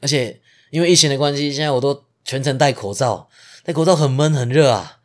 [0.01, 3.29] 而且因为疫情的关系，现在我都全程戴口罩，
[3.63, 4.99] 戴口罩很闷很热啊。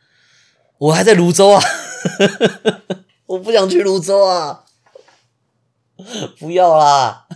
[0.78, 1.62] 我还在泸州啊，
[3.26, 4.64] 我不想去泸州啊，
[6.40, 7.28] 不要啦，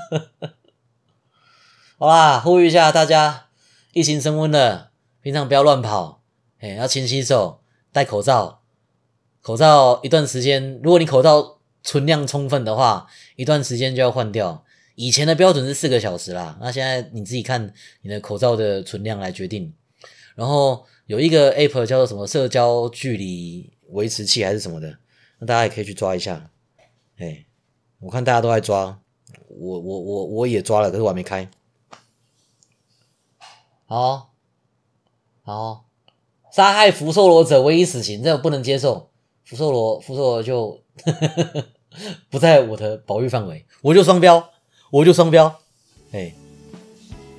[1.96, 3.46] 好啦，呼吁一下大家，
[3.92, 4.90] 疫情升温了，
[5.22, 6.22] 平常不要乱跑，
[6.58, 8.62] 哎，要勤洗手，戴口罩，
[9.40, 11.55] 口罩一段时间，如果你口罩
[11.86, 13.06] 存量充分的话，
[13.36, 14.62] 一段时间就要换掉。
[14.96, 17.72] 以前的标准是四个小时啦，那现在你自己看
[18.02, 19.72] 你的口罩的存量来决定，
[20.34, 20.84] 然后。
[21.06, 24.98] 有一个 app 叫做什么社交距离维持器还是什么的，
[25.38, 26.50] 那大家也可以去抓一下。
[27.18, 27.46] 哎，
[28.00, 29.00] 我看大家都在抓，
[29.46, 31.48] 我我我我也抓了，可是我还没开。
[33.84, 34.32] 好，
[35.44, 35.84] 好，
[36.50, 39.08] 杀害福寿螺者唯一死刑，这个不能接受。
[39.44, 40.82] 福寿螺，福寿螺就
[42.30, 44.50] 不在我的保育范围，我就双标，
[44.90, 45.54] 我就双标。
[46.12, 46.34] 哎，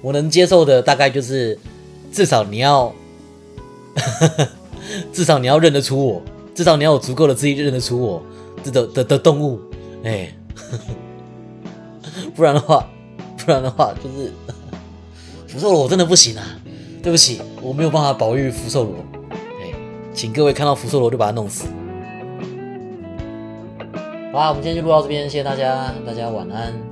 [0.01, 1.57] 我能接受的大概就是
[2.11, 2.93] 至少你要。
[5.11, 6.21] 至少你要认得出我，
[6.53, 8.23] 至少你要有足够的资历认得出我
[8.63, 9.59] 这的的的动物，
[10.03, 10.31] 哎，
[12.35, 12.87] 不然的话，
[13.37, 14.31] 不然的话就是
[15.47, 16.59] 福寿螺我真的不行啊，
[17.01, 18.93] 对不起，我没有办法保育福寿螺，
[19.59, 19.73] 哎，
[20.13, 21.65] 请各位看到福寿螺就把它弄死。
[24.37, 26.86] 好吧，我们今天就录到这边，谢谢大家，大家晚安。